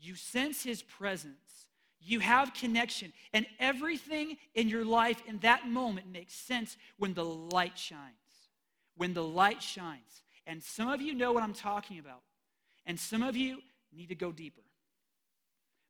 [0.00, 1.66] you sense His presence,
[2.00, 7.24] you have connection, and everything in your life in that moment makes sense when the
[7.24, 8.12] light shines.
[8.96, 10.22] When the light shines.
[10.46, 12.22] And some of you know what I'm talking about,
[12.86, 13.58] and some of you
[13.92, 14.62] need to go deeper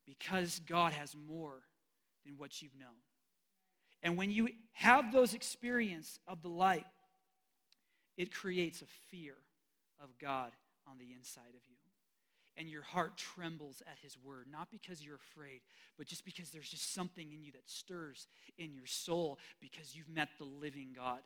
[0.07, 1.61] because God has more
[2.25, 2.89] than what you've known.
[4.03, 6.87] And when you have those experience of the light,
[8.17, 9.35] it creates a fear
[10.03, 10.53] of God
[10.89, 11.77] on the inside of you.
[12.59, 15.61] And your heart trembles at his word, not because you're afraid,
[15.99, 20.09] but just because there's just something in you that stirs in your soul because you've
[20.09, 21.19] met the living God.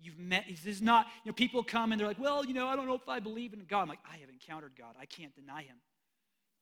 [0.00, 2.66] You've met, this is not, you know, people come and they're like, well, you know,
[2.66, 3.82] I don't know if I believe in God.
[3.82, 4.94] I'm like, I have encountered God.
[5.00, 5.76] I can't deny him.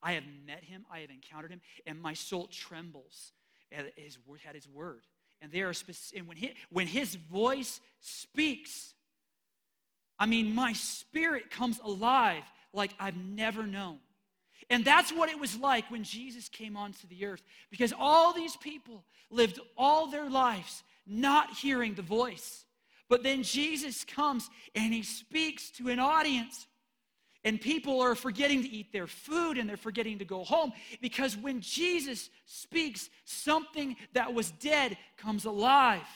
[0.01, 0.85] I have met him.
[0.91, 1.61] I have encountered him.
[1.87, 3.31] And my soul trembles
[3.71, 5.01] at his, at his word.
[5.41, 8.93] And they are specific, and when, he, when his voice speaks,
[10.17, 13.99] I mean, my spirit comes alive like I've never known.
[14.69, 18.57] And that's what it was like when Jesus came onto the earth because all these
[18.57, 22.65] people lived all their lives not hearing the voice.
[23.09, 26.67] But then Jesus comes and he speaks to an audience.
[27.43, 31.37] And people are forgetting to eat their food and they're forgetting to go home because
[31.37, 36.07] when Jesus speaks, something that was dead comes alive.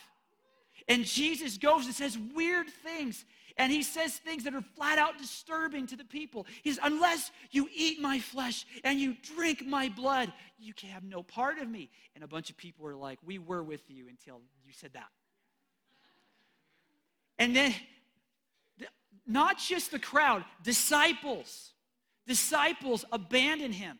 [0.87, 3.23] And Jesus goes and says weird things
[3.57, 6.45] and he says things that are flat out disturbing to the people.
[6.63, 11.03] He says, Unless you eat my flesh and you drink my blood, you can have
[11.03, 11.89] no part of me.
[12.15, 15.09] And a bunch of people were like, We were with you until you said that.
[17.37, 17.73] And then,
[19.27, 21.71] not just the crowd, disciples.
[22.27, 23.99] Disciples abandoned him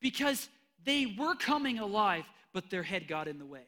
[0.00, 0.48] because
[0.84, 3.66] they were coming alive, but their head got in the way.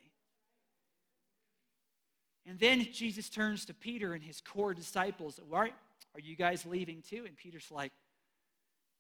[2.46, 5.40] And then Jesus turns to Peter and his core disciples.
[5.40, 5.74] All right,
[6.14, 7.24] are you guys leaving too?
[7.26, 7.92] And Peter's like,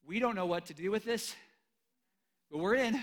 [0.06, 1.34] We don't know what to do with this,
[2.50, 3.00] but we're in.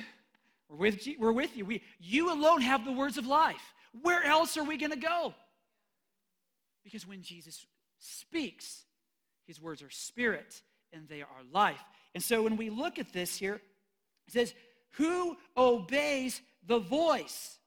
[0.69, 1.65] We're with, we're with you.
[1.65, 3.73] We, you alone have the words of life.
[4.01, 5.33] Where else are we going to go?
[6.83, 7.65] Because when Jesus
[8.03, 8.85] speaks,
[9.45, 10.61] his words are spirit
[10.91, 11.83] and they are life.
[12.13, 13.55] And so when we look at this here,
[14.27, 14.53] it says,
[14.97, 17.57] Who obeys the voice?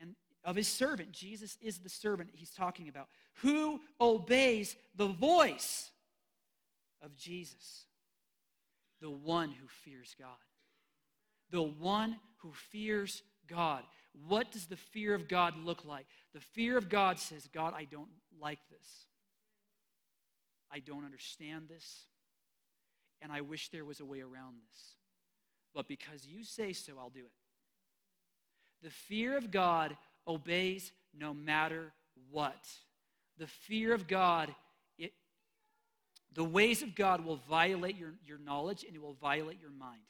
[0.00, 0.14] And
[0.44, 1.12] of his servant.
[1.12, 3.08] Jesus is the servant he's talking about.
[3.42, 5.90] Who obeys the voice
[7.02, 7.84] of Jesus?
[9.00, 10.28] The one who fears God.
[11.50, 13.82] The one who fears God.
[14.28, 16.06] What does the fear of God look like?
[16.34, 19.06] The fear of God says, God, I don't like this.
[20.72, 22.04] I don't understand this.
[23.22, 24.94] And I wish there was a way around this.
[25.74, 27.32] But because you say so, I'll do it.
[28.82, 31.92] The fear of God obeys no matter
[32.30, 32.66] what.
[33.38, 34.54] The fear of God,
[34.98, 35.12] it,
[36.32, 40.00] the ways of God will violate your, your knowledge and it will violate your mind.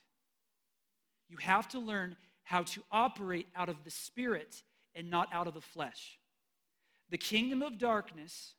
[1.29, 4.63] You have to learn how to operate out of the spirit
[4.95, 6.19] and not out of the flesh.
[7.11, 8.55] The kingdom of darkness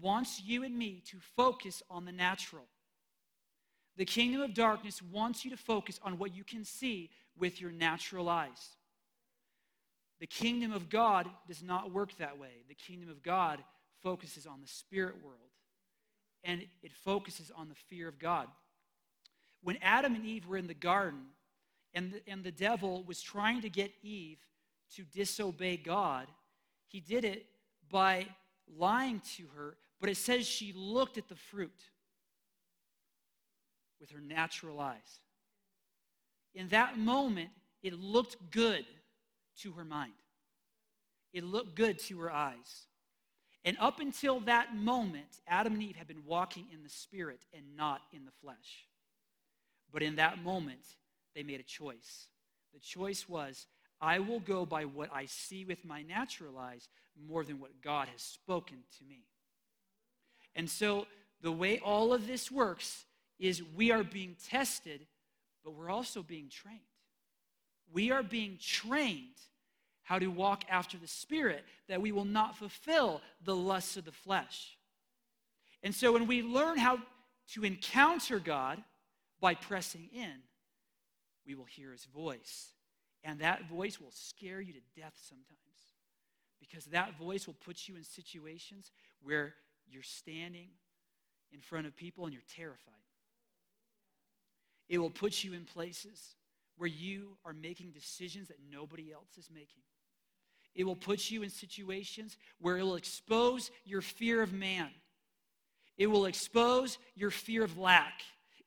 [0.00, 2.64] wants you and me to focus on the natural.
[3.96, 7.70] The kingdom of darkness wants you to focus on what you can see with your
[7.70, 8.76] natural eyes.
[10.20, 12.64] The kingdom of God does not work that way.
[12.68, 13.58] The kingdom of God
[14.02, 15.38] focuses on the spirit world
[16.44, 18.48] and it focuses on the fear of God.
[19.62, 21.22] When Adam and Eve were in the garden
[21.94, 24.38] and the, and the devil was trying to get Eve
[24.96, 26.26] to disobey God,
[26.88, 27.46] he did it
[27.90, 28.26] by
[28.78, 31.80] lying to her, but it says she looked at the fruit
[34.00, 35.20] with her natural eyes.
[36.54, 37.50] In that moment,
[37.82, 38.84] it looked good
[39.60, 40.12] to her mind.
[41.32, 42.86] It looked good to her eyes.
[43.64, 47.76] And up until that moment, Adam and Eve had been walking in the spirit and
[47.76, 48.86] not in the flesh.
[49.92, 50.84] But in that moment,
[51.34, 52.26] they made a choice.
[52.74, 53.66] The choice was
[54.00, 56.88] I will go by what I see with my natural eyes
[57.28, 59.24] more than what God has spoken to me.
[60.54, 61.06] And so,
[61.40, 63.04] the way all of this works
[63.38, 65.06] is we are being tested,
[65.64, 66.78] but we're also being trained.
[67.92, 69.34] We are being trained
[70.02, 74.12] how to walk after the Spirit, that we will not fulfill the lusts of the
[74.12, 74.76] flesh.
[75.82, 76.98] And so when we learn how
[77.54, 78.82] to encounter God
[79.40, 80.42] by pressing in,
[81.46, 82.68] we will hear his voice.
[83.24, 85.58] And that voice will scare you to death sometimes.
[86.62, 89.54] Because that voice will put you in situations where
[89.90, 90.68] you're standing
[91.52, 92.94] in front of people and you're terrified.
[94.88, 96.36] It will put you in places
[96.76, 99.82] where you are making decisions that nobody else is making.
[100.74, 104.88] It will put you in situations where it will expose your fear of man.
[105.98, 108.22] It will expose your fear of lack.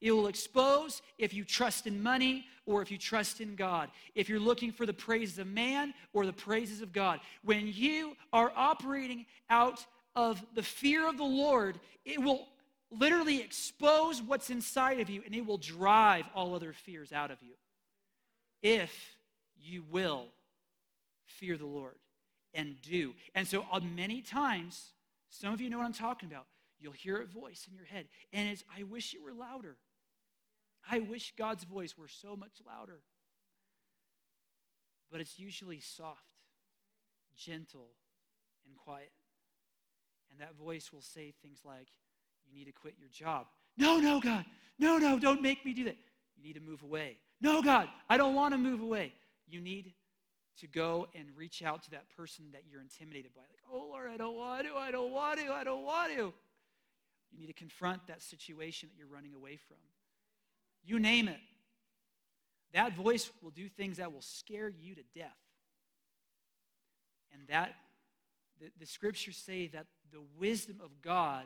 [0.05, 3.89] It will expose if you trust in money or if you trust in God.
[4.13, 7.21] If you're looking for the praises of man or the praises of God.
[7.43, 9.83] When you are operating out
[10.15, 12.47] of the fear of the Lord, it will
[12.91, 17.39] literally expose what's inside of you and it will drive all other fears out of
[17.41, 17.55] you
[18.61, 19.17] if
[19.59, 20.27] you will
[21.25, 21.95] fear the Lord
[22.53, 23.15] and do.
[23.33, 24.91] And so, uh, many times,
[25.31, 26.45] some of you know what I'm talking about.
[26.79, 29.77] You'll hear a voice in your head, and it's, I wish it were louder.
[30.89, 32.99] I wish God's voice were so much louder.
[35.11, 36.25] But it's usually soft,
[37.35, 37.89] gentle,
[38.67, 39.11] and quiet.
[40.31, 41.87] And that voice will say things like,
[42.45, 43.47] You need to quit your job.
[43.77, 44.45] No, no, God.
[44.77, 45.97] No, no, don't make me do that.
[46.35, 47.17] You need to move away.
[47.41, 49.13] No, God, I don't want to move away.
[49.47, 49.93] You need
[50.59, 53.41] to go and reach out to that person that you're intimidated by.
[53.41, 56.33] Like, oh, Lord, I don't want to, I don't want to, I don't want to.
[57.31, 59.77] You need to confront that situation that you're running away from.
[60.85, 61.39] You name it.
[62.73, 65.37] That voice will do things that will scare you to death.
[67.33, 67.73] And that,
[68.59, 71.45] the, the scriptures say that the wisdom of God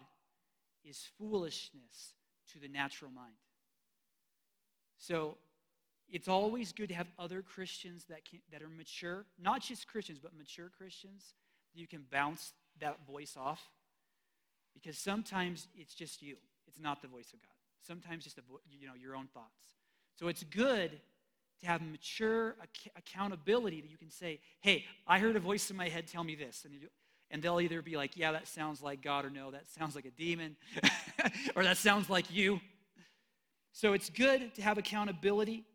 [0.83, 2.13] is foolishness
[2.53, 3.33] to the natural mind.
[4.97, 5.37] So
[6.09, 10.19] it's always good to have other Christians that, can, that are mature, not just Christians,
[10.21, 11.33] but mature Christians
[11.73, 13.61] you can bounce that voice off.
[14.73, 16.37] Because sometimes it's just you,
[16.67, 17.58] it's not the voice of God.
[17.85, 18.39] Sometimes just
[18.79, 19.75] you know, your own thoughts.
[20.17, 20.91] So it's good
[21.61, 25.77] to have mature ac- accountability that you can say, hey, I heard a voice in
[25.77, 26.65] my head tell me this.
[26.65, 26.87] And, you,
[27.31, 30.05] and they'll either be like, yeah, that sounds like God, or no, that sounds like
[30.05, 30.55] a demon,
[31.55, 32.59] or that sounds like you.
[33.71, 35.65] So it's good to have accountability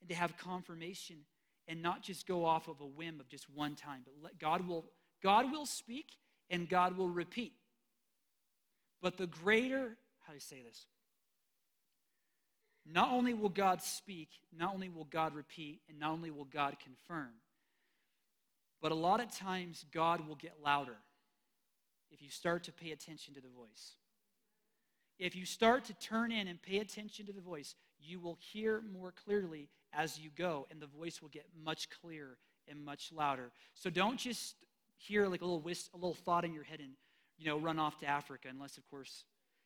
[0.00, 1.16] and to have confirmation
[1.68, 4.66] and not just go off of a whim of just one time, but let, God
[4.66, 4.84] will
[5.22, 6.06] God will speak
[6.48, 7.52] and God will repeat.
[9.02, 10.86] But the greater, how do you say this?
[12.86, 16.76] Not only will God speak, not only will God repeat, and not only will God
[16.82, 17.30] confirm,
[18.80, 20.96] but a lot of times God will get louder
[22.10, 23.92] if you start to pay attention to the voice.
[25.18, 28.82] If you start to turn in and pay attention to the voice, you will hear
[28.92, 33.50] more clearly as you go, and the voice will get much clearer and much louder.
[33.74, 34.54] So don't just
[34.96, 36.92] hear like a little whist, a little thought in your head and
[37.38, 39.24] you know run off to Africa, unless of course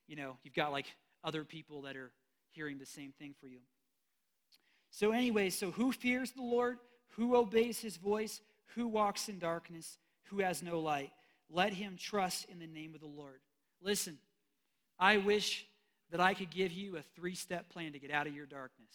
[0.09, 0.87] you know you've got like
[1.23, 2.11] other people that are
[2.55, 3.61] hearing the same thing for you.
[4.91, 6.79] So anyway, so who fears the Lord?
[7.17, 8.41] Who obeys His voice?
[8.75, 9.99] Who walks in darkness?
[10.25, 11.11] Who has no light?
[11.51, 13.41] Let him trust in the name of the Lord.
[13.83, 14.19] Listen,
[14.99, 15.67] I wish
[16.11, 18.95] that I could give you a three step plan to get out of your darkness.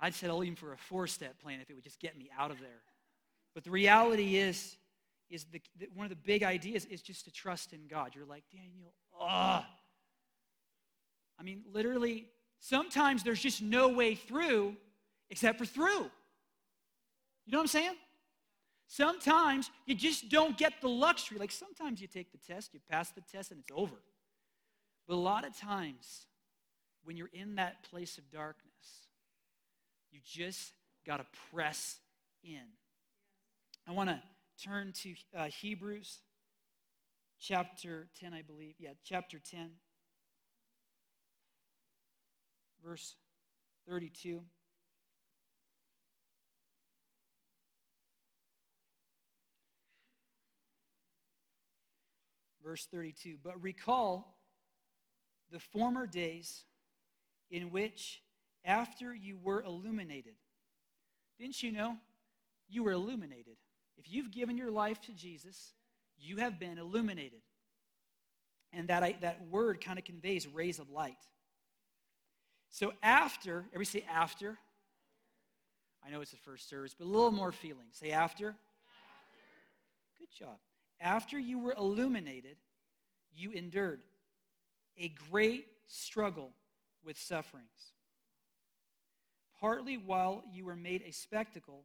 [0.00, 2.50] I'd settle even for a four step plan if it would just get me out
[2.50, 2.82] of there.
[3.54, 4.76] But the reality is,
[5.30, 5.60] is the,
[5.94, 8.12] one of the big ideas is just to trust in God.
[8.14, 9.66] You're like, Daniel, ah.
[11.38, 12.28] I mean, literally,
[12.60, 14.76] sometimes there's just no way through
[15.30, 16.10] except for through.
[17.46, 17.94] You know what I'm saying?
[18.86, 21.38] Sometimes you just don't get the luxury.
[21.38, 23.96] Like sometimes you take the test, you pass the test, and it's over.
[25.06, 26.26] But a lot of times,
[27.04, 29.08] when you're in that place of darkness,
[30.10, 30.72] you just
[31.06, 31.98] got to press
[32.42, 32.62] in.
[33.86, 34.22] I want to
[34.62, 36.18] turn to uh, Hebrews
[37.38, 38.74] chapter 10, I believe.
[38.78, 39.70] Yeah, chapter 10,
[42.84, 43.16] verse
[43.88, 44.40] 32.
[52.62, 53.36] Verse 32.
[53.42, 54.36] But recall
[55.50, 56.64] the former days
[57.50, 58.22] in which,
[58.64, 60.34] after you were illuminated,
[61.38, 61.96] didn't you know
[62.68, 63.56] you were illuminated?
[63.96, 65.72] If you've given your life to Jesus,
[66.18, 67.40] you have been illuminated.
[68.72, 71.14] And that, I, that word kind of conveys rays of light.
[72.74, 74.58] So after, everybody say after.
[76.04, 77.86] I know it's the first service, but a little more feeling.
[77.92, 78.48] Say after.
[78.48, 78.56] after.
[80.18, 80.56] Good job.
[81.00, 82.56] After you were illuminated,
[83.32, 84.00] you endured
[84.98, 86.50] a great struggle
[87.04, 87.92] with sufferings.
[89.60, 91.84] Partly while you were made a spectacle,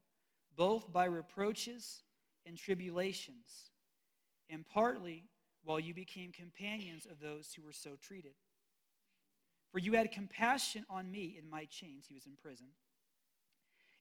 [0.58, 2.02] both by reproaches
[2.48, 3.70] and tribulations,
[4.50, 5.26] and partly
[5.64, 8.34] while you became companions of those who were so treated.
[9.72, 12.68] For you had compassion on me in my chains, he was in prison,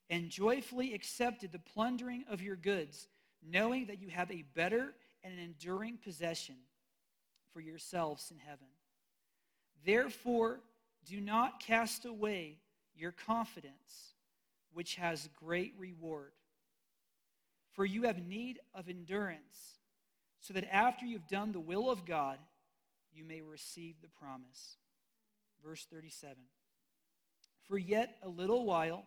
[0.09, 3.09] and joyfully accepted the plundering of your goods,
[3.47, 6.57] knowing that you have a better and an enduring possession
[7.53, 8.69] for yourselves in heaven.
[9.85, 10.61] Therefore,
[11.05, 12.59] do not cast away
[12.95, 14.15] your confidence,
[14.73, 16.33] which has great reward.
[17.73, 19.79] For you have need of endurance,
[20.41, 22.39] so that after you've done the will of God,
[23.13, 24.77] you may receive the promise.
[25.65, 26.37] Verse 37
[27.67, 29.07] For yet a little while,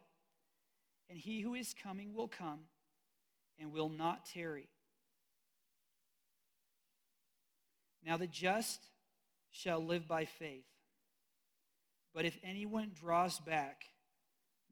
[1.09, 2.61] and he who is coming will come
[3.59, 4.69] and will not tarry.
[8.05, 8.79] Now the just
[9.51, 10.65] shall live by faith.
[12.13, 13.85] But if anyone draws back,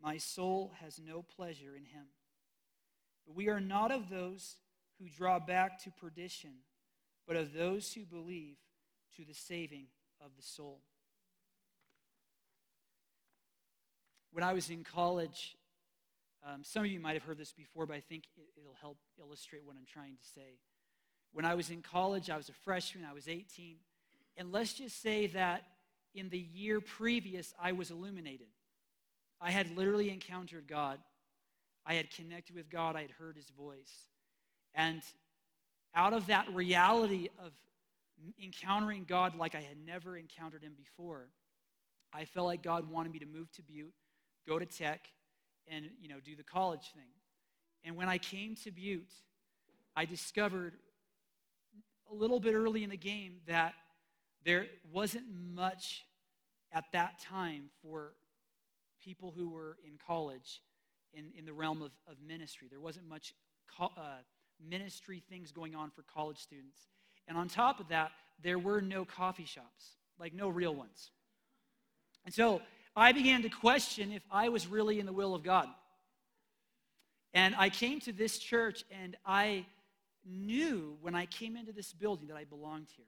[0.02, 2.08] my soul has no pleasure in him.
[3.26, 4.56] But we are not of those
[5.00, 6.52] who draw back to perdition,
[7.28, 8.58] but of those who believe
[9.16, 9.88] to the saving
[10.24, 10.82] of the soul.
[14.40, 15.58] When I was in college,
[16.48, 18.96] um, some of you might have heard this before, but I think it, it'll help
[19.20, 20.60] illustrate what I'm trying to say.
[21.34, 23.76] When I was in college, I was a freshman, I was 18.
[24.38, 25.64] And let's just say that
[26.16, 28.48] in the year previous, I was illuminated.
[29.42, 31.00] I had literally encountered God.
[31.86, 32.96] I had connected with God.
[32.96, 34.08] I had heard his voice.
[34.74, 35.02] And
[35.94, 37.52] out of that reality of
[38.42, 41.28] encountering God like I had never encountered him before.
[42.14, 43.94] I felt like God wanted me to move to Butte,
[44.48, 45.08] go to tech,
[45.68, 47.12] and you know, do the college thing.
[47.84, 49.14] And when I came to Butte,
[49.96, 50.74] I discovered
[52.12, 53.74] a little bit early in the game that
[54.44, 56.06] there wasn't much
[56.72, 58.14] at that time for
[59.04, 60.62] people who were in college
[61.14, 62.68] in, in the realm of, of ministry.
[62.70, 63.34] There wasn't much
[63.78, 64.22] co- uh,
[64.68, 66.88] ministry things going on for college students.
[67.28, 68.12] And on top of that,
[68.42, 71.12] there were no coffee shops, like no real ones.
[72.26, 72.62] And so
[72.96, 75.68] I began to question if I was really in the will of God.
[77.34, 79.66] And I came to this church and I
[80.26, 83.06] knew when I came into this building that I belonged here.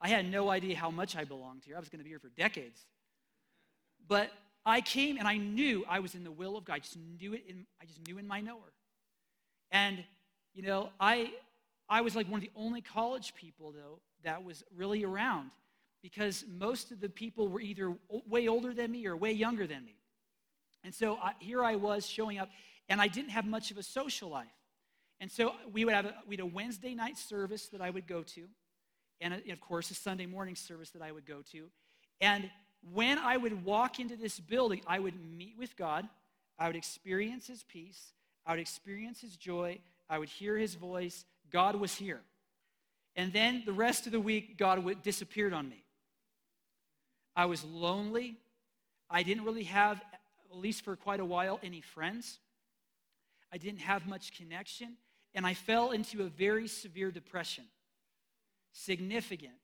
[0.00, 1.76] I had no idea how much I belonged here.
[1.76, 2.84] I was going to be here for decades.
[4.08, 4.30] But
[4.66, 6.74] I came and I knew I was in the will of God.
[6.74, 8.72] I just knew it in, I just knew in my knower.
[9.70, 10.04] And,
[10.54, 11.30] you know, I,
[11.88, 15.50] I was like one of the only college people, though, that was really around
[16.02, 17.96] because most of the people were either
[18.28, 19.96] way older than me or way younger than me.
[20.84, 22.50] And so I, here I was showing up,
[22.88, 24.46] and I didn't have much of a social life.
[25.20, 28.08] And so we would have a, we had a Wednesday night service that I would
[28.08, 28.48] go to,
[29.20, 31.68] and, a, of course a Sunday morning service that I would go to.
[32.20, 32.50] And
[32.92, 36.08] when I would walk into this building, I would meet with God,
[36.58, 38.12] I would experience His peace,
[38.44, 39.78] I would experience His joy,
[40.10, 41.24] I would hear His voice.
[41.50, 42.20] God was here.
[43.14, 45.84] And then the rest of the week, God disappeared on me.
[47.34, 48.36] I was lonely.
[49.10, 52.38] I didn't really have, at least for quite a while, any friends.
[53.52, 54.96] I didn't have much connection.
[55.34, 57.64] And I fell into a very severe depression.
[58.72, 59.54] Significant.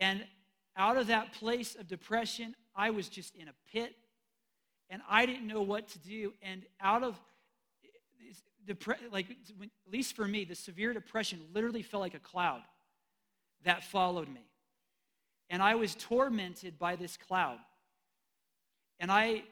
[0.00, 0.24] And
[0.76, 3.94] out of that place of depression, I was just in a pit
[4.90, 6.32] and I didn't know what to do.
[6.42, 7.18] And out of
[8.66, 12.62] depre- like at least for me, the severe depression literally felt like a cloud
[13.64, 14.42] that followed me.
[15.50, 17.58] And I was tormented by this cloud.
[18.98, 19.44] And I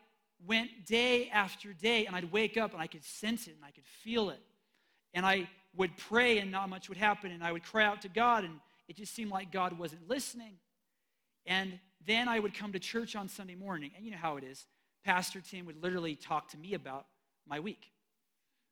[0.46, 3.70] went day after day, and I'd wake up and I could sense it and I
[3.70, 4.40] could feel it.
[5.14, 7.30] And I would pray, and not much would happen.
[7.30, 8.54] And I would cry out to God, and
[8.88, 10.54] it just seemed like God wasn't listening.
[11.46, 14.44] And then I would come to church on Sunday morning, and you know how it
[14.44, 14.66] is.
[15.04, 17.06] Pastor Tim would literally talk to me about
[17.46, 17.90] my week,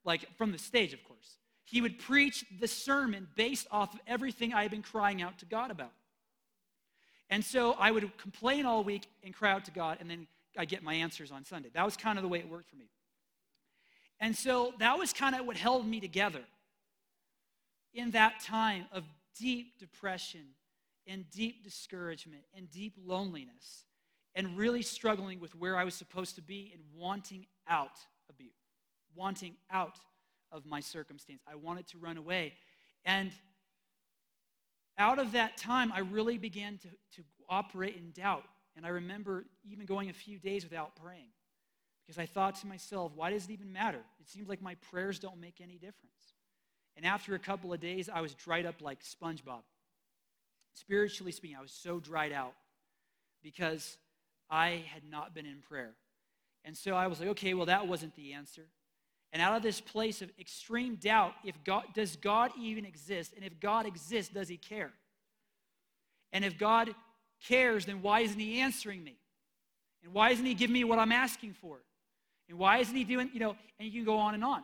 [0.05, 1.39] like from the stage, of course.
[1.64, 5.47] He would preach the sermon based off of everything I had been crying out to
[5.47, 5.93] God about.
[7.31, 10.26] And so I would complain all week and cry out to God, and then
[10.59, 11.70] I get my answers on Sunday.
[11.72, 12.91] That was kind of the way it worked for me.
[14.18, 16.43] And so that was kind of what held me together
[17.95, 19.05] in that time of
[19.39, 20.41] deep depression
[21.07, 23.85] and deep discouragement and deep loneliness
[24.35, 28.51] and really struggling with where I was supposed to be and wanting out of you,
[29.14, 29.99] wanting out
[30.53, 31.41] of my circumstance.
[31.51, 32.55] I wanted to run away.
[33.05, 33.33] And
[35.01, 38.44] out of that time, I really began to, to operate in doubt.
[38.76, 41.30] And I remember even going a few days without praying
[42.07, 44.01] because I thought to myself, why does it even matter?
[44.20, 46.34] It seems like my prayers don't make any difference.
[46.96, 49.62] And after a couple of days, I was dried up like SpongeBob.
[50.74, 52.53] Spiritually speaking, I was so dried out
[53.42, 53.96] because
[54.51, 55.94] I had not been in prayer.
[56.64, 58.66] And so I was like, okay, well, that wasn't the answer.
[59.33, 63.33] And out of this place of extreme doubt, if God does God even exist?
[63.37, 64.91] And if God exists, does he care?
[66.33, 66.95] And if God
[67.47, 69.16] cares, then why isn't he answering me?
[70.03, 71.78] And why isn't he giving me what I'm asking for?
[72.49, 74.62] And why isn't he doing, you know, and you can go on and on.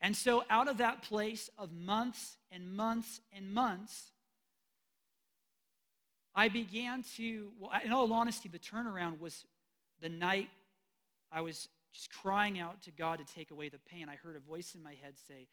[0.00, 4.12] And so out of that place of months and months and months,
[6.34, 9.44] I began to, well, in all honesty, the turnaround was
[10.00, 10.48] the night
[11.30, 14.08] I was just crying out to God to take away the pain.
[14.08, 15.48] I heard a voice in my head say,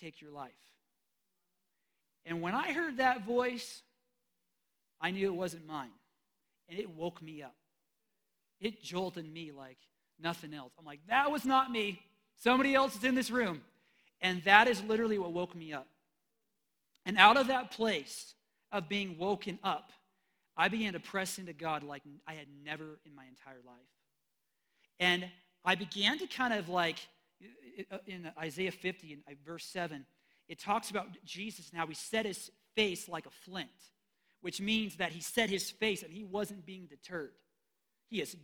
[0.00, 0.52] Take your life.
[2.26, 3.82] And when I heard that voice,
[5.00, 5.90] I knew it wasn't mine.
[6.68, 7.54] And it woke me up.
[8.60, 9.78] It jolted me like
[10.20, 10.72] nothing else.
[10.78, 12.00] I'm like, that was not me.
[12.36, 13.62] Somebody else is in this room.
[14.20, 15.86] And that is literally what woke me up.
[17.04, 18.34] And out of that place
[18.72, 19.90] of being woken up,
[20.56, 23.76] I began to press into God like I had never in my entire life.
[24.98, 25.26] And
[25.66, 26.98] I began to kind of like,
[28.06, 30.06] in Isaiah 50, in uh, verse 7,
[30.48, 33.68] it talks about Jesus and how he set his face like a flint,
[34.40, 37.32] which means that he set his face and he wasn't being deterred.
[38.08, 38.36] He is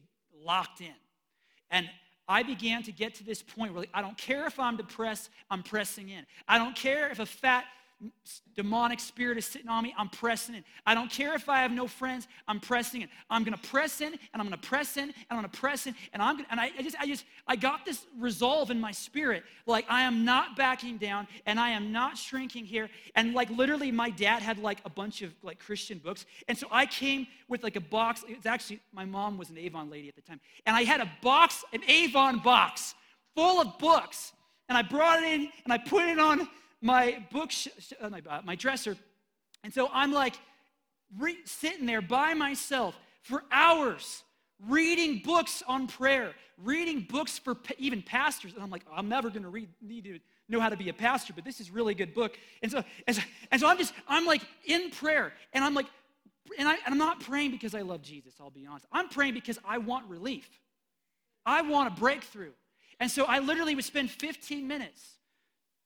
[0.45, 0.95] locked in.
[1.71, 1.89] And
[2.27, 5.31] I began to get to this point where like, I don't care if I'm depressed,
[5.49, 6.27] I'm pressing in.
[6.49, 7.65] I don't care if a fat
[8.55, 10.65] demonic spirit is sitting on me, I'm pressing in.
[10.87, 13.09] I don't care if I have no friends, I'm pressing in.
[13.31, 15.95] I'm gonna press in and I'm gonna press in and I'm gonna press in.
[16.13, 18.93] And I'm gonna, and I, I just I just I got this resolve in my
[18.93, 19.45] spirit.
[19.67, 22.89] Like I am not backing down and I am not shrinking here.
[23.15, 26.27] And like literally my dad had like a bunch of like Christian books.
[26.49, 28.25] And so I came with like a box.
[28.29, 30.41] It's actually my mom was an Avon lady at the time.
[30.67, 32.95] And I had a box, an Avon box
[33.35, 34.33] full of books.
[34.69, 36.49] And I brought it in and I put it on
[36.83, 37.51] my book,
[38.01, 38.97] uh, my, uh, my dresser.
[39.65, 40.35] And so I'm like
[41.19, 44.25] re- sitting there by myself for hours
[44.69, 48.55] reading books on prayer, reading books for even pastors.
[48.55, 50.19] And I'm like, I'm never going to read, need to
[50.49, 52.37] know how to be a pastor, but this is really good book.
[52.63, 55.87] And so, and so, and so I'm just, I'm like in prayer, and I'm like,
[56.59, 58.87] and, I, and I'm not praying because I love Jesus, I'll be honest.
[58.93, 60.49] I'm praying because I want relief.
[61.47, 62.53] I want a breakthrough.
[63.01, 65.19] And so I literally would spend 15 minutes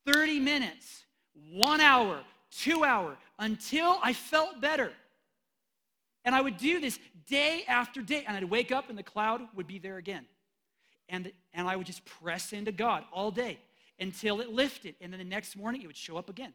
[0.06, 1.04] 30 minutes,
[1.52, 4.92] one hour, two hour, until I felt better.
[6.24, 6.98] And I would do this
[7.28, 8.24] day after day.
[8.26, 10.26] And I'd wake up and the cloud would be there again.
[11.08, 13.58] And, and I would just press into God all day
[14.00, 14.96] until it lifted.
[15.00, 16.52] And then the next morning it would show up again.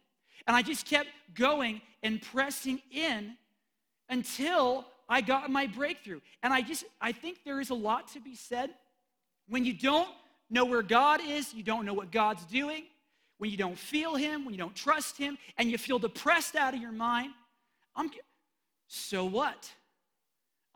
[0.48, 3.36] And I just kept going and pressing in
[4.10, 6.20] until I got my breakthrough.
[6.44, 8.72] And I just, I think there is a lot to be said.
[9.48, 10.10] When you don't
[10.50, 12.84] know where God is, you don't know what God's doing,
[13.42, 16.76] when you don't feel Him, when you don't trust Him, and you feel depressed out
[16.76, 17.32] of your mind,
[17.96, 18.12] I'm,
[18.88, 19.68] so what?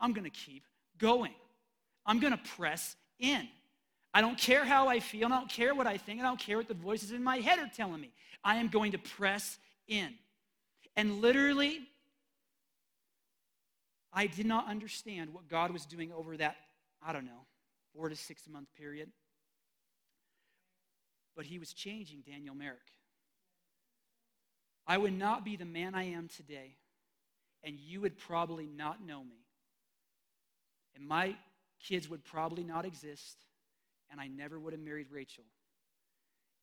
[0.00, 0.64] I'm going to keep
[0.98, 1.34] going.
[2.04, 3.46] I'm going to press in.
[4.12, 6.56] I don't care how I feel, I don't care what I think, I don't care
[6.56, 8.10] what the voices in my head are telling me.
[8.42, 10.14] I am going to press in.
[10.96, 11.82] And literally,
[14.12, 16.56] I did not understand what God was doing over that,
[17.00, 17.46] I don't know,
[17.94, 19.08] four to six month period
[21.36, 22.78] but he was changing Daniel Merrick.
[24.86, 26.76] I would not be the man I am today,
[27.62, 29.44] and you would probably not know me.
[30.94, 31.36] And my
[31.86, 33.36] kids would probably not exist,
[34.10, 35.44] and I never would have married Rachel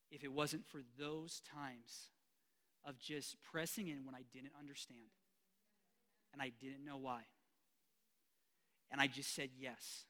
[0.09, 2.09] if it wasn't for those times
[2.85, 4.99] of just pressing in when I didn't understand
[6.31, 7.21] and I didn't know why.
[8.91, 10.05] And I just said yes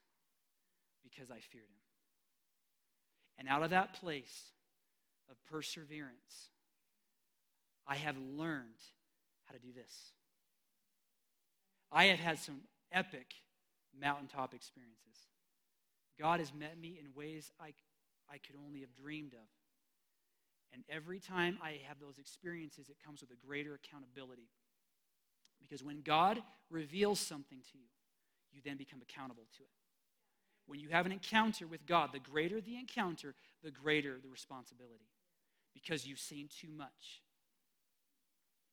[1.03, 1.82] because I feared him.
[3.43, 4.53] And out of that place
[5.29, 6.47] of perseverance,
[7.85, 8.79] I have learned
[9.43, 10.13] how to do this.
[11.91, 13.33] I have had some epic
[13.99, 15.27] mountaintop experiences.
[16.17, 17.73] God has met me in ways I,
[18.29, 19.49] I could only have dreamed of.
[20.71, 24.47] And every time I have those experiences, it comes with a greater accountability.
[25.59, 27.89] Because when God reveals something to you,
[28.53, 29.82] you then become accountable to it.
[30.65, 35.09] When you have an encounter with God, the greater the encounter, the greater the responsibility
[35.73, 37.21] because you've seen too much.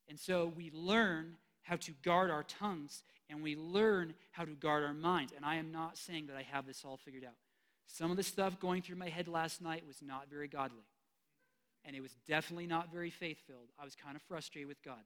[0.09, 4.84] And so we learn how to guard our tongues and we learn how to guard
[4.84, 5.32] our minds.
[5.34, 7.34] And I am not saying that I have this all figured out.
[7.86, 10.84] Some of the stuff going through my head last night was not very godly.
[11.84, 13.70] And it was definitely not very faith filled.
[13.80, 15.03] I was kind of frustrated with God.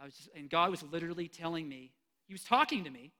[0.00, 1.90] I was just, and God was literally telling me,
[2.26, 3.12] He was talking to me,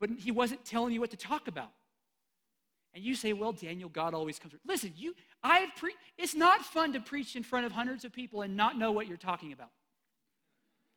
[0.00, 1.70] but He wasn't telling you what to talk about.
[2.94, 4.54] And you say, well, Daniel, God always comes.
[4.64, 8.42] Listen, you, I've pre- it's not fun to preach in front of hundreds of people
[8.42, 9.70] and not know what you're talking about.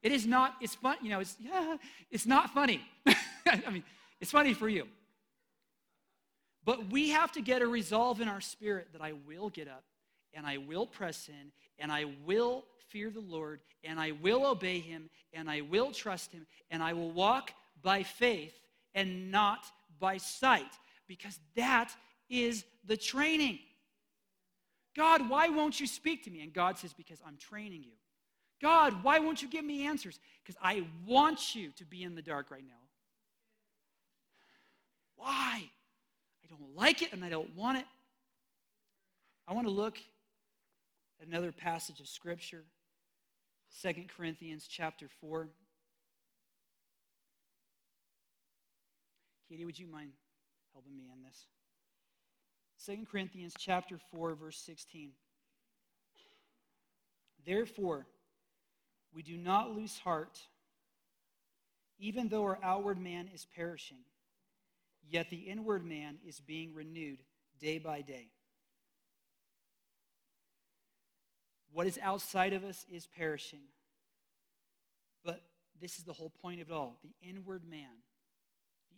[0.04, 1.78] It is not, it's fun, you know, it's, yeah,
[2.12, 2.82] it's not funny.
[3.48, 3.84] I mean,
[4.22, 4.88] it's funny for you.
[6.64, 9.84] But we have to get a resolve in our spirit that I will get up
[10.34, 14.80] and I will press in and I will fear the Lord and I will obey
[14.80, 18.54] him and I will trust him and I will walk by faith
[18.98, 19.60] and not
[20.00, 20.74] by sight
[21.08, 21.92] because that
[22.30, 23.60] is the training.
[24.96, 26.42] God, why won't you speak to me?
[26.42, 27.92] And God says, Because I'm training you.
[28.60, 30.20] God, why won't you give me answers?
[30.44, 32.74] Because I want you to be in the dark right now.
[35.16, 35.62] Why?
[36.44, 37.86] I don't like it and I don't want it.
[39.48, 40.00] I want to look
[41.22, 42.64] at another passage of Scripture,
[43.70, 45.50] Second Corinthians chapter 4.
[49.50, 50.12] Katie, would you mind
[50.74, 51.48] helping me in this.
[52.86, 55.12] 2 Corinthians chapter 4 verse 16.
[57.46, 58.06] Therefore,
[59.14, 60.40] we do not lose heart,
[61.98, 64.00] even though our outward man is perishing,
[65.10, 67.20] yet the inward man is being renewed
[67.60, 68.28] day by day.
[71.72, 73.62] What is outside of us is perishing.
[75.24, 75.42] But
[75.80, 76.98] this is the whole point of it all.
[77.04, 78.02] The inward man,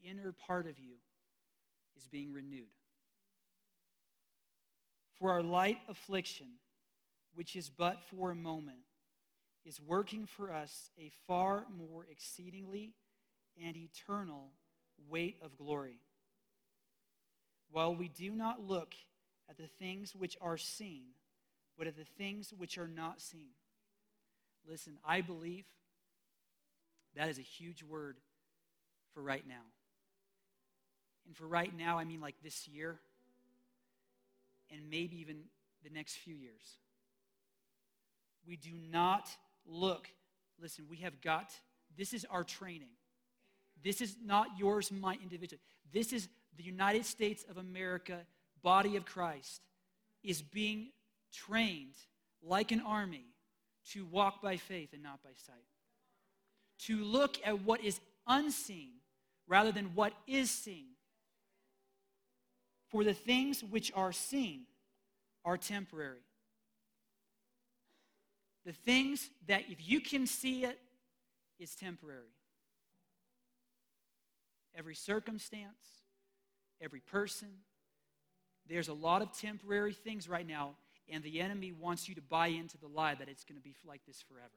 [0.01, 0.95] the inner part of you,
[1.97, 2.67] is being renewed.
[5.19, 6.47] For our light affliction,
[7.33, 8.79] which is but for a moment,
[9.65, 12.93] is working for us a far more exceedingly
[13.61, 14.51] and eternal
[15.09, 15.99] weight of glory.
[17.71, 18.93] While we do not look
[19.49, 21.03] at the things which are seen,
[21.77, 23.49] but at the things which are not seen.
[24.67, 25.65] Listen, I believe
[27.15, 28.17] that is a huge word
[29.13, 29.65] for right now.
[31.27, 32.99] And for right now, I mean like this year
[34.71, 35.43] and maybe even
[35.83, 36.61] the next few years.
[38.47, 39.29] We do not
[39.65, 40.07] look,
[40.61, 41.51] listen, we have got,
[41.97, 42.89] this is our training.
[43.83, 45.61] This is not yours, my individual.
[45.91, 48.19] This is the United States of America,
[48.61, 49.61] body of Christ,
[50.23, 50.89] is being
[51.31, 51.95] trained
[52.43, 53.25] like an army
[53.91, 55.55] to walk by faith and not by sight.
[56.85, 58.91] To look at what is unseen
[59.47, 60.85] rather than what is seen.
[62.89, 64.61] For the things which are seen
[65.45, 66.21] are temporary.
[68.65, 70.79] The things that, if you can see it,
[71.59, 72.33] is temporary.
[74.75, 76.03] Every circumstance,
[76.81, 77.49] every person,
[78.67, 80.75] there's a lot of temporary things right now,
[81.11, 83.75] and the enemy wants you to buy into the lie that it's going to be
[83.85, 84.47] like this forever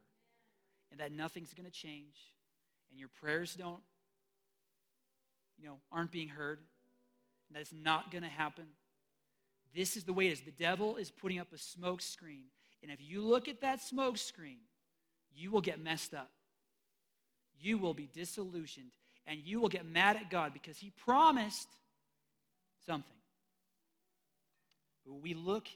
[0.90, 2.14] and that nothing's going to change
[2.90, 3.80] and your prayers don't,
[5.58, 6.58] you know, aren't being heard
[7.54, 8.64] and that not going to happen.
[9.74, 10.40] This is the way it is.
[10.42, 12.44] The devil is putting up a smoke screen.
[12.82, 14.58] And if you look at that smoke screen,
[15.34, 16.30] you will get messed up.
[17.60, 18.92] You will be disillusioned.
[19.26, 21.68] And you will get mad at God because He promised
[22.86, 23.16] something.
[25.06, 25.66] But we look,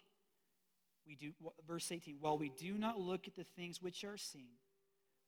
[1.07, 1.33] we do,
[1.67, 4.57] verse 18, while we do not look at the things which are seen,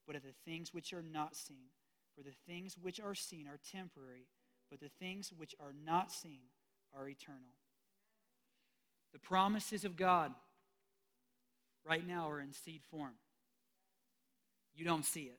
[0.06, 1.68] but at the things which are not seen.
[2.16, 4.26] For the things which are seen are temporary,
[4.70, 6.40] but the things which are not seen
[6.96, 7.54] are eternal.
[9.12, 10.32] The promises of God
[11.86, 13.14] right now are in seed form.
[14.74, 15.38] You don't see it.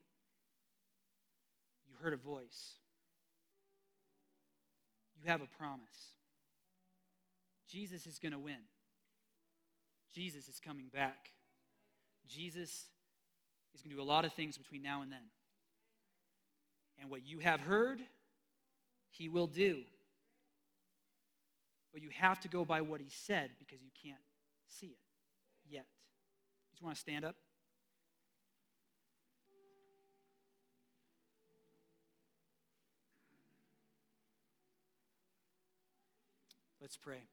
[1.88, 2.74] You heard a voice.
[5.22, 6.16] You have a promise.
[7.70, 8.58] Jesus is going to win.
[10.14, 11.30] Jesus is coming back.
[12.28, 12.86] Jesus
[13.76, 15.20] is going to do a lot of things between now and then.
[17.00, 18.02] And what you have heard,
[19.10, 19.82] he will do.
[21.92, 24.22] But you have to go by what he said because you can't
[24.68, 25.00] see it
[25.68, 25.86] yet.
[25.86, 27.36] You just want to stand up?
[36.82, 37.24] Let's pray.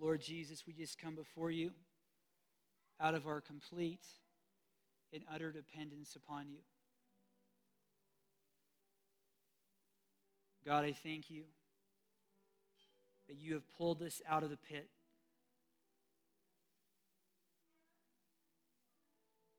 [0.00, 1.70] Lord Jesus, we just come before you
[3.00, 4.04] out of our complete
[5.12, 6.58] and utter dependence upon you.
[10.68, 11.44] God, I thank you
[13.26, 14.86] that you have pulled us out of the pit.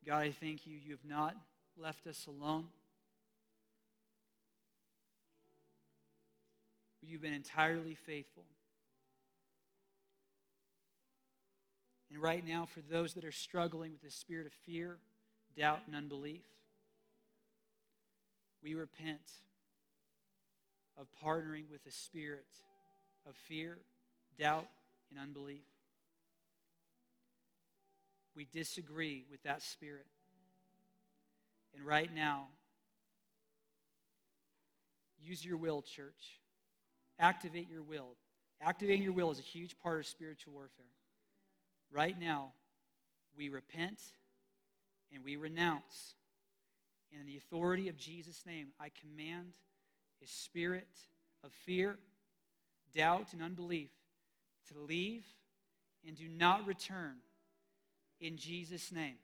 [0.06, 1.36] God, I thank you, you have not
[1.76, 2.66] left us alone.
[7.02, 8.46] You've been entirely faithful.
[12.12, 15.00] And right now, for those that are struggling with the spirit of fear,
[15.58, 16.44] doubt, and unbelief,
[18.62, 19.22] we repent
[21.00, 22.46] of partnering with the spirit
[23.28, 23.78] of fear,
[24.38, 24.68] doubt,
[25.10, 25.64] and unbelief.
[28.36, 30.06] We disagree with that spirit.
[31.76, 32.48] And right now,
[35.22, 36.40] use your will, church.
[37.20, 38.16] Activate your will.
[38.62, 40.86] Activating your will is a huge part of spiritual warfare.
[41.92, 42.52] Right now,
[43.38, 44.00] we repent
[45.14, 46.16] and we renounce.
[47.12, 49.54] In the authority of Jesus' name, I command
[50.24, 50.88] a spirit
[51.44, 51.98] of fear,
[52.96, 53.90] doubt, and unbelief
[54.72, 55.24] to leave
[56.06, 57.16] and do not return
[58.20, 59.18] in Jesus' name.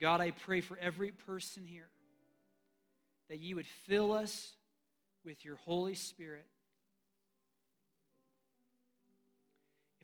[0.00, 1.88] God, I pray for every person here
[3.28, 4.52] that you would fill us
[5.24, 6.46] with your Holy Spirit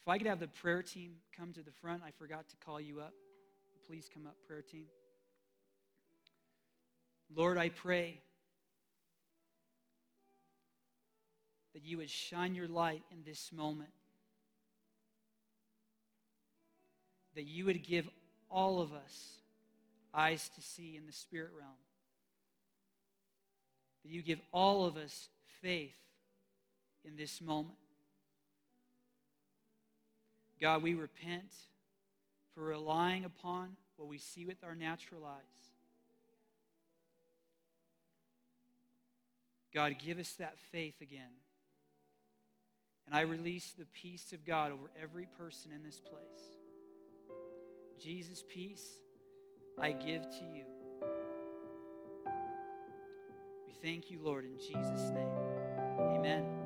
[0.04, 2.78] If I could have the prayer team come to the front, I forgot to call
[2.78, 3.14] you up.
[3.86, 4.84] Please come up, prayer team.
[7.34, 8.20] Lord, I pray
[11.72, 13.90] that you would shine your light in this moment,
[17.34, 18.08] that you would give
[18.48, 19.38] all of us
[20.14, 21.72] eyes to see in the spirit realm,
[24.04, 25.28] that you give all of us
[25.60, 25.96] faith
[27.04, 27.74] in this moment.
[30.60, 31.52] God, we repent
[32.54, 35.73] for relying upon what we see with our natural eyes.
[39.74, 41.32] God, give us that faith again.
[43.06, 46.56] And I release the peace of God over every person in this place.
[48.00, 48.84] Jesus' peace
[49.78, 50.64] I give to you.
[53.66, 55.28] We thank you, Lord, in Jesus' name.
[55.98, 56.63] Amen.